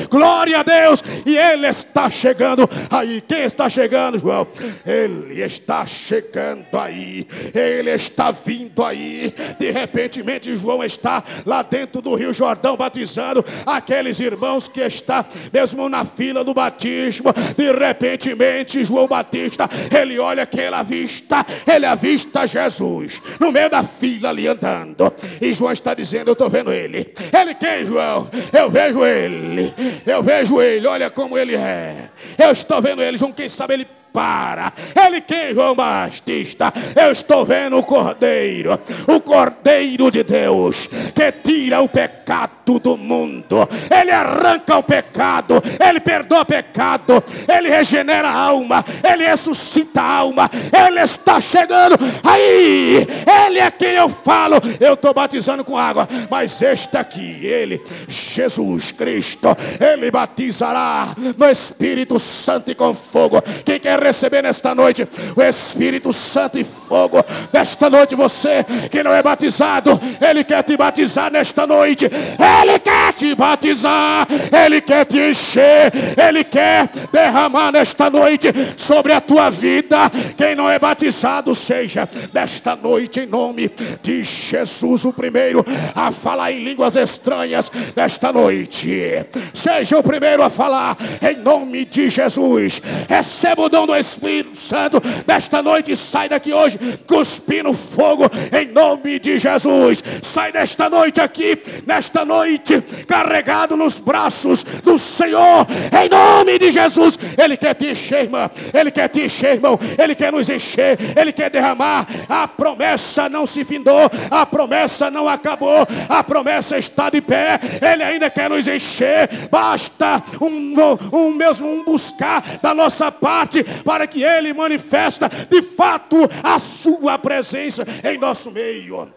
Glória 0.09 0.59
a 0.59 0.63
Deus. 0.63 1.03
E 1.25 1.37
ele 1.37 1.67
está 1.67 2.09
chegando 2.09 2.67
aí. 2.89 3.21
Quem 3.21 3.43
está 3.43 3.69
chegando, 3.69 4.17
João? 4.17 4.47
Ele 4.85 5.41
está 5.43 5.85
chegando 5.85 6.65
aí. 6.73 7.27
Ele 7.53 7.91
está 7.91 8.31
vindo 8.31 8.83
aí. 8.83 9.33
De 9.59 9.71
repente, 9.71 10.55
João 10.55 10.83
está 10.83 11.23
lá 11.45 11.61
dentro 11.61 12.01
do 12.01 12.15
Rio 12.15 12.33
Jordão 12.33 12.75
batizando 12.75 13.28
aqueles 13.65 14.19
irmãos 14.19 14.67
que 14.67 14.81
está 14.81 15.25
mesmo 15.51 15.87
na 15.89 16.05
fila 16.05 16.43
do 16.43 16.53
batismo, 16.53 17.33
de 17.57 17.71
repentemente 17.71 18.83
João 18.83 19.07
Batista, 19.07 19.69
ele 19.95 20.19
olha 20.19 20.43
aquela 20.43 20.83
vista, 20.83 21.45
ele 21.71 21.85
avista 21.85 22.45
Jesus 22.45 23.21
no 23.39 23.51
meio 23.51 23.69
da 23.69 23.83
fila 23.83 24.29
ali 24.29 24.47
andando, 24.47 25.13
e 25.41 25.53
João 25.53 25.71
está 25.71 25.93
dizendo: 25.93 26.29
Eu 26.29 26.33
estou 26.33 26.49
vendo 26.49 26.71
ele. 26.71 27.13
Ele 27.39 27.55
quem, 27.55 27.85
João? 27.85 28.29
Eu 28.51 28.69
vejo 28.69 29.05
ele, 29.05 29.73
eu 30.05 30.23
vejo 30.23 30.61
ele, 30.61 30.87
olha 30.87 31.09
como 31.09 31.37
ele 31.37 31.55
é. 31.55 32.09
Eu 32.37 32.51
estou 32.51 32.81
vendo 32.81 33.01
ele, 33.01 33.17
João, 33.17 33.31
quem 33.31 33.49
sabe 33.49 33.73
ele 33.73 33.98
para. 34.11 34.73
Ele 34.95 35.21
quem, 35.21 35.53
João 35.53 35.75
Batista? 35.75 36.71
Eu 36.95 37.11
estou 37.11 37.45
vendo 37.45 37.77
o 37.77 37.83
Cordeiro, 37.83 38.79
o 39.07 39.19
Cordeiro 39.19 40.11
de 40.11 40.23
Deus, 40.23 40.87
que 40.87 41.31
tira 41.31 41.81
o 41.81 41.89
pecado 41.89 42.79
do 42.79 42.97
mundo. 42.97 43.67
Ele 43.89 44.11
arranca 44.11 44.77
o 44.77 44.83
pecado, 44.83 45.61
ele 45.79 45.99
perdoa 45.99 46.41
o 46.41 46.45
pecado, 46.45 47.23
ele 47.47 47.69
regenera 47.69 48.27
a 48.27 48.33
alma, 48.33 48.83
ele 49.03 49.25
ressuscita 49.25 50.01
a 50.01 50.17
alma. 50.17 50.49
Ele 50.71 50.99
está 50.99 51.39
chegando 51.41 51.95
aí. 52.23 53.07
Ele 53.45 53.59
é 53.59 53.71
quem 53.71 53.91
eu 53.91 54.09
falo. 54.09 54.55
Eu 54.79 54.93
estou 54.93 55.13
batizando 55.13 55.63
com 55.63 55.77
água, 55.77 56.07
mas 56.29 56.61
este 56.61 56.97
aqui, 56.97 57.45
ele, 57.45 57.81
Jesus 58.07 58.91
Cristo, 58.91 59.49
ele 59.79 60.11
batizará 60.11 61.15
no 61.37 61.49
Espírito 61.49 62.19
Santo 62.19 62.69
e 62.69 62.75
com 62.75 62.93
fogo. 62.93 63.41
Quem 63.65 63.79
quer 63.79 63.98
receber 63.99 64.41
nesta 64.41 64.73
noite 64.73 65.07
o 65.35 65.41
Espírito 65.41 66.11
Santo 66.13 66.57
e 66.57 66.63
fogo. 66.63 67.23
Nesta 67.51 67.89
noite, 67.89 68.15
você 68.15 68.65
que 68.91 69.03
não 69.03 69.13
é 69.13 69.21
batizado, 69.21 69.99
Ele 70.21 70.43
quer 70.43 70.63
te 70.63 70.75
batizar 70.75 71.31
nesta 71.31 71.65
noite. 71.65 72.05
Ele 72.05 72.79
quer 72.79 73.13
te 73.13 73.35
batizar, 73.35 74.27
Ele 74.51 74.81
quer 74.81 75.05
te 75.05 75.19
encher, 75.19 75.91
Ele 76.17 76.43
quer 76.43 76.89
derramar 77.11 77.71
nesta 77.71 78.09
noite 78.09 78.49
sobre 78.77 79.13
a 79.13 79.21
tua 79.21 79.49
vida. 79.49 80.09
Quem 80.37 80.55
não 80.55 80.69
é 80.69 80.79
batizado, 80.79 81.53
seja 81.53 82.07
nesta 82.33 82.75
noite, 82.75 83.21
em 83.21 83.25
nome 83.25 83.71
de 84.01 84.23
Jesus, 84.23 85.05
o 85.05 85.13
primeiro 85.13 85.65
a 85.95 86.11
falar 86.11 86.51
em 86.51 86.63
línguas 86.63 86.95
estranhas 86.95 87.71
nesta 87.95 88.31
noite. 88.31 89.25
Seja 89.53 89.97
o 89.97 90.03
primeiro 90.03 90.43
a 90.43 90.49
falar 90.49 90.97
em 91.21 91.37
nome 91.37 91.85
de 91.85 92.09
Jesus. 92.09 92.81
Receba 93.07 93.63
o 93.63 93.69
dom 93.69 93.85
do 93.89 93.95
Espírito 93.95 94.57
Santo 94.57 95.01
nesta 95.25 95.63
noite. 95.63 95.95
Sai 95.95 96.29
daqui 96.29 96.53
hoje 96.53 96.77
cuspindo 97.07 97.73
fogo 97.73 98.25
em 98.55 98.71
nome 98.71 99.19
de 99.19 99.39
Jesus. 99.39 100.03
Sai 100.21 100.51
desta 100.51 100.89
noite 100.89 101.19
aqui, 101.19 101.59
nesta 101.87 102.23
noite, 102.23 102.81
carregado 103.07 103.75
nos 103.75 103.99
braços 103.99 104.63
do 104.83 104.99
Senhor, 104.99 105.65
em 105.99 106.07
nome 106.07 106.59
de 106.59 106.71
Jesus. 106.71 107.17
Ele 107.37 107.57
quer 107.57 107.73
te 107.73 107.87
encher, 107.87 108.23
irmão. 108.23 108.49
Ele 108.73 108.91
quer 108.91 109.09
te 109.09 109.21
encher, 109.21 109.53
irmão. 109.55 109.79
Ele 109.97 110.13
quer 110.13 110.31
nos 110.31 110.49
encher. 110.49 110.97
Ele 111.17 111.31
quer 111.31 111.49
derramar. 111.49 112.05
A 112.27 112.47
promessa 112.47 113.27
não 113.27 113.47
se 113.47 113.65
findou. 113.65 114.09
A 114.29 114.45
promessa 114.45 115.09
não 115.09 115.27
acabou. 115.27 115.87
A 116.07 116.23
promessa 116.23 116.77
está 116.77 117.09
de 117.09 117.21
pé. 117.21 117.59
Ele 117.81 118.03
ainda 118.03 118.29
quer 118.29 118.49
nos 118.49 118.67
encher. 118.67 119.29
Basta 119.49 120.21
um, 120.39 120.75
um 121.11 121.31
mesmo 121.31 121.67
um 121.67 121.83
buscar 121.83 122.43
da 122.61 122.73
nossa 122.73 123.11
parte 123.11 123.65
para 123.83 124.07
que 124.07 124.23
Ele 124.23 124.53
manifesta 124.53 125.29
de 125.29 125.61
fato 125.61 126.17
a 126.43 126.59
sua 126.59 127.17
presença 127.17 127.83
em 128.03 128.17
nosso 128.17 128.51
meio. 128.51 129.13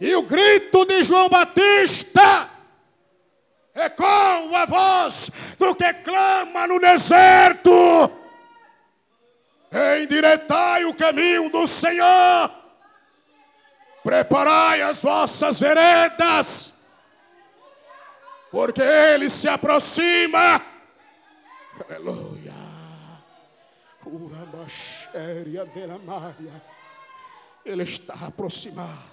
E 0.00 0.16
o 0.16 0.22
grito 0.22 0.84
de 0.84 1.04
João 1.04 1.28
Batista 1.28 2.50
ecoa 3.72 4.62
a 4.62 4.66
voz 4.66 5.30
do 5.58 5.74
que 5.76 5.94
clama 5.94 6.66
no 6.66 6.80
deserto. 6.80 7.70
Endireitai 10.02 10.84
o 10.84 10.92
caminho 10.92 11.48
do 11.48 11.68
Senhor, 11.68 12.50
preparai 14.02 14.82
as 14.82 15.00
vossas 15.00 15.60
veredas, 15.60 16.74
porque 18.50 18.82
Ele 18.82 19.30
se 19.30 19.48
aproxima. 19.48 20.71
Aleluia. 21.80 22.52
Ele 27.64 27.82
está 27.84 28.14
aproximado. 28.14 29.12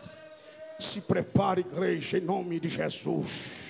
Se 0.80 1.02
prepare, 1.02 1.62
igreja, 1.62 2.18
em 2.18 2.22
nome 2.22 2.60
de 2.60 2.70
Jesus 2.70 3.69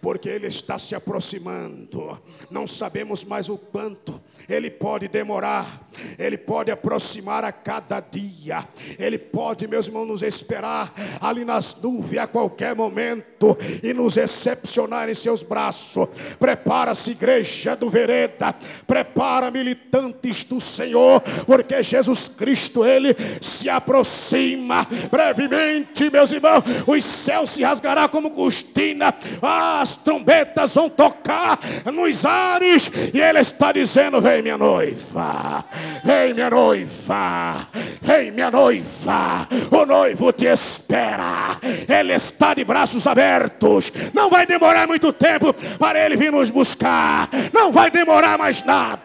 porque 0.00 0.28
Ele 0.28 0.46
está 0.46 0.78
se 0.78 0.94
aproximando. 0.94 2.20
Não 2.50 2.66
sabemos 2.66 3.24
mais 3.24 3.48
o 3.48 3.56
quanto 3.56 4.20
Ele 4.48 4.70
pode 4.70 5.08
demorar, 5.08 5.88
Ele 6.18 6.36
pode 6.36 6.70
aproximar 6.70 7.44
a 7.44 7.52
cada 7.52 8.00
dia, 8.00 8.66
Ele 8.98 9.18
pode, 9.18 9.66
meus 9.66 9.86
irmãos, 9.86 10.06
nos 10.06 10.22
esperar 10.22 10.92
ali 11.20 11.44
nas 11.44 11.74
nuvens 11.80 12.22
a 12.22 12.26
qualquer 12.26 12.74
momento 12.74 13.56
e 13.82 13.92
nos 13.92 14.16
recepcionar 14.16 15.08
em 15.08 15.14
seus 15.14 15.42
braços. 15.42 16.08
Prepara-se, 16.38 17.10
igreja 17.12 17.74
do 17.74 17.88
Vereda, 17.88 18.54
prepara 18.86 19.50
militantes 19.50 20.44
do 20.44 20.60
Senhor, 20.60 21.20
porque 21.46 21.82
Jesus 21.82 22.28
Cristo, 22.28 22.84
Ele 22.84 23.14
se 23.40 23.68
aproxima 23.68 24.86
brevemente, 25.10 26.10
meus 26.10 26.32
irmãos. 26.32 26.62
Os 26.86 27.04
céus 27.04 27.50
se 27.50 27.62
rasgará 27.62 28.08
como 28.08 28.30
cortina. 28.30 29.14
Ah, 29.42 29.63
as 29.64 29.96
trombetas 29.96 30.74
vão 30.74 30.88
tocar 30.88 31.58
nos 31.92 32.24
ares, 32.24 32.90
e 33.12 33.20
Ele 33.20 33.40
está 33.40 33.72
dizendo: 33.72 34.20
Vem, 34.20 34.42
minha 34.42 34.58
noiva, 34.58 35.64
vem, 36.04 36.34
minha 36.34 36.50
noiva, 36.50 37.68
vem, 38.00 38.30
minha 38.30 38.50
noiva. 38.50 39.48
O 39.70 39.86
noivo 39.86 40.32
te 40.32 40.46
espera, 40.46 41.58
Ele 41.88 42.12
está 42.12 42.54
de 42.54 42.64
braços 42.64 43.06
abertos. 43.06 43.92
Não 44.12 44.30
vai 44.30 44.46
demorar 44.46 44.86
muito 44.86 45.12
tempo 45.12 45.54
para 45.78 46.04
Ele 46.04 46.16
vir 46.16 46.32
nos 46.32 46.50
buscar, 46.50 47.28
não 47.52 47.72
vai 47.72 47.90
demorar 47.90 48.38
mais 48.38 48.62
nada. 48.64 49.04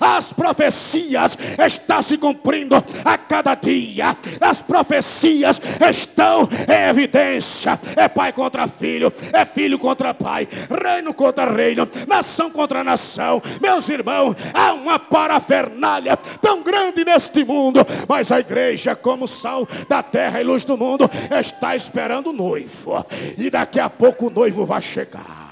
As 0.00 0.32
profecias 0.32 1.36
estão 1.66 2.00
se 2.02 2.16
cumprindo 2.16 2.76
a 3.04 3.18
cada 3.18 3.54
dia, 3.54 4.16
as 4.40 4.62
profecias 4.62 5.60
estão 5.90 6.48
em 6.68 6.88
evidência. 6.88 7.78
É 7.96 8.08
pai 8.08 8.32
contra 8.32 8.68
filho, 8.68 9.12
é 9.32 9.44
filho 9.44 9.78
contra 9.78 9.97
contra 9.98 10.14
pai, 10.14 10.46
reino 10.70 11.12
contra 11.12 11.50
reino, 11.50 11.88
nação 12.06 12.48
contra 12.50 12.84
nação. 12.84 13.42
Meus 13.60 13.88
irmãos, 13.88 14.36
há 14.54 14.72
uma 14.72 14.96
parafernália 14.98 16.16
tão 16.40 16.62
grande 16.62 17.04
neste 17.04 17.44
mundo, 17.44 17.80
mas 18.08 18.30
a 18.30 18.38
igreja, 18.38 18.94
como 18.94 19.26
sal 19.26 19.66
da 19.88 20.00
terra 20.00 20.40
e 20.40 20.44
luz 20.44 20.64
do 20.64 20.76
mundo, 20.76 21.10
está 21.40 21.74
esperando 21.74 22.30
o 22.30 22.32
noivo, 22.32 23.04
e 23.36 23.50
daqui 23.50 23.80
a 23.80 23.90
pouco 23.90 24.28
o 24.28 24.30
noivo 24.30 24.64
vai 24.64 24.80
chegar. 24.80 25.48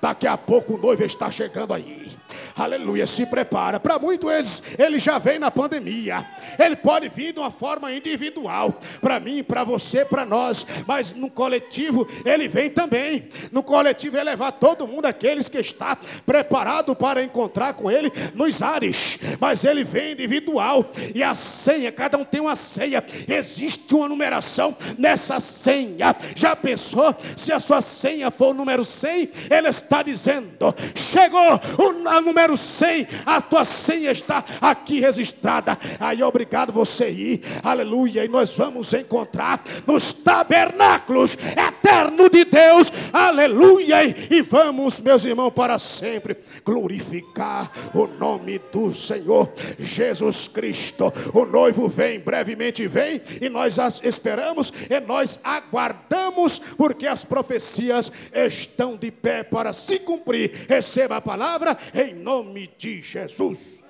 Daqui 0.00 0.26
a 0.26 0.36
pouco 0.36 0.74
o 0.74 0.78
noivo 0.78 1.04
está 1.04 1.30
chegando 1.30 1.72
aí. 1.72 2.08
Aleluia, 2.56 3.04
se 3.04 3.26
prepara. 3.26 3.80
Para 3.80 3.98
muitos 3.98 4.30
eles, 4.30 4.62
ele 4.78 5.00
já 5.00 5.18
vem 5.18 5.40
na 5.40 5.50
pandemia. 5.50 6.24
Ele 6.56 6.76
pode 6.76 7.08
vir 7.08 7.32
de 7.32 7.40
uma 7.40 7.50
forma 7.50 7.92
individual. 7.92 8.78
Para 9.00 9.18
mim, 9.18 9.42
para 9.42 9.64
você, 9.64 10.04
para 10.04 10.24
nós. 10.24 10.64
Mas 10.86 11.12
no 11.12 11.28
coletivo, 11.28 12.06
ele 12.24 12.46
vem 12.46 12.70
também. 12.70 13.28
No 13.50 13.60
coletivo, 13.60 14.16
ele 14.16 14.30
levar 14.30 14.52
todo 14.52 14.86
mundo, 14.86 15.06
aqueles 15.06 15.48
que 15.48 15.58
está 15.58 15.98
preparado 16.24 16.94
para 16.94 17.24
encontrar 17.24 17.74
com 17.74 17.90
ele 17.90 18.12
nos 18.34 18.62
ares. 18.62 19.18
Mas 19.40 19.64
ele 19.64 19.82
vem 19.82 20.12
individual. 20.12 20.92
E 21.12 21.24
a 21.24 21.34
senha, 21.34 21.90
cada 21.90 22.16
um 22.16 22.24
tem 22.24 22.40
uma 22.40 22.54
senha. 22.54 23.02
Existe 23.28 23.94
uma 23.96 24.08
numeração 24.08 24.76
nessa 24.96 25.40
senha. 25.40 26.14
Já 26.36 26.54
pensou? 26.54 27.16
Se 27.36 27.52
a 27.52 27.58
sua 27.58 27.80
senha 27.80 28.30
for 28.30 28.50
o 28.50 28.54
número 28.54 28.84
100, 28.84 29.30
ele 29.50 29.68
está 29.68 30.04
dizendo: 30.04 30.72
chegou 30.94 31.60
o 31.78 32.20
número 32.20 32.43
número 32.44 32.56
100, 32.56 33.06
a 33.24 33.40
tua 33.40 33.64
senha 33.64 34.12
está 34.12 34.44
aqui 34.60 35.00
registrada. 35.00 35.78
Aí 35.98 36.22
obrigado 36.22 36.72
você 36.72 37.10
ir, 37.10 37.40
aleluia. 37.62 38.24
E 38.24 38.28
nós 38.28 38.54
vamos 38.54 38.92
encontrar 38.92 39.62
nos 39.86 40.12
tabernáculos 40.12 41.36
eterno 41.56 42.28
de 42.28 42.44
Deus, 42.44 42.92
aleluia. 43.12 44.04
E 44.30 44.42
vamos, 44.42 45.00
meus 45.00 45.24
irmãos, 45.24 45.50
para 45.50 45.78
sempre 45.78 46.36
glorificar 46.64 47.70
o 47.94 48.06
nome 48.06 48.60
do 48.70 48.92
Senhor 48.92 49.50
Jesus 49.78 50.48
Cristo. 50.48 51.12
O 51.32 51.46
noivo 51.46 51.88
vem, 51.88 52.20
brevemente 52.20 52.86
vem, 52.86 53.22
e 53.40 53.48
nós 53.48 53.78
as 53.78 54.02
esperamos 54.04 54.72
e 54.90 55.00
nós 55.00 55.40
aguardamos, 55.42 56.58
porque 56.58 57.06
as 57.06 57.24
profecias 57.24 58.12
estão 58.34 58.96
de 58.96 59.10
pé 59.10 59.42
para 59.42 59.72
se 59.72 59.98
cumprir. 59.98 60.66
Receba 60.68 61.16
a 61.16 61.20
palavra 61.20 61.76
em 61.94 62.14
nome 62.34 62.68
de 62.78 63.00
Jesus. 63.00 63.83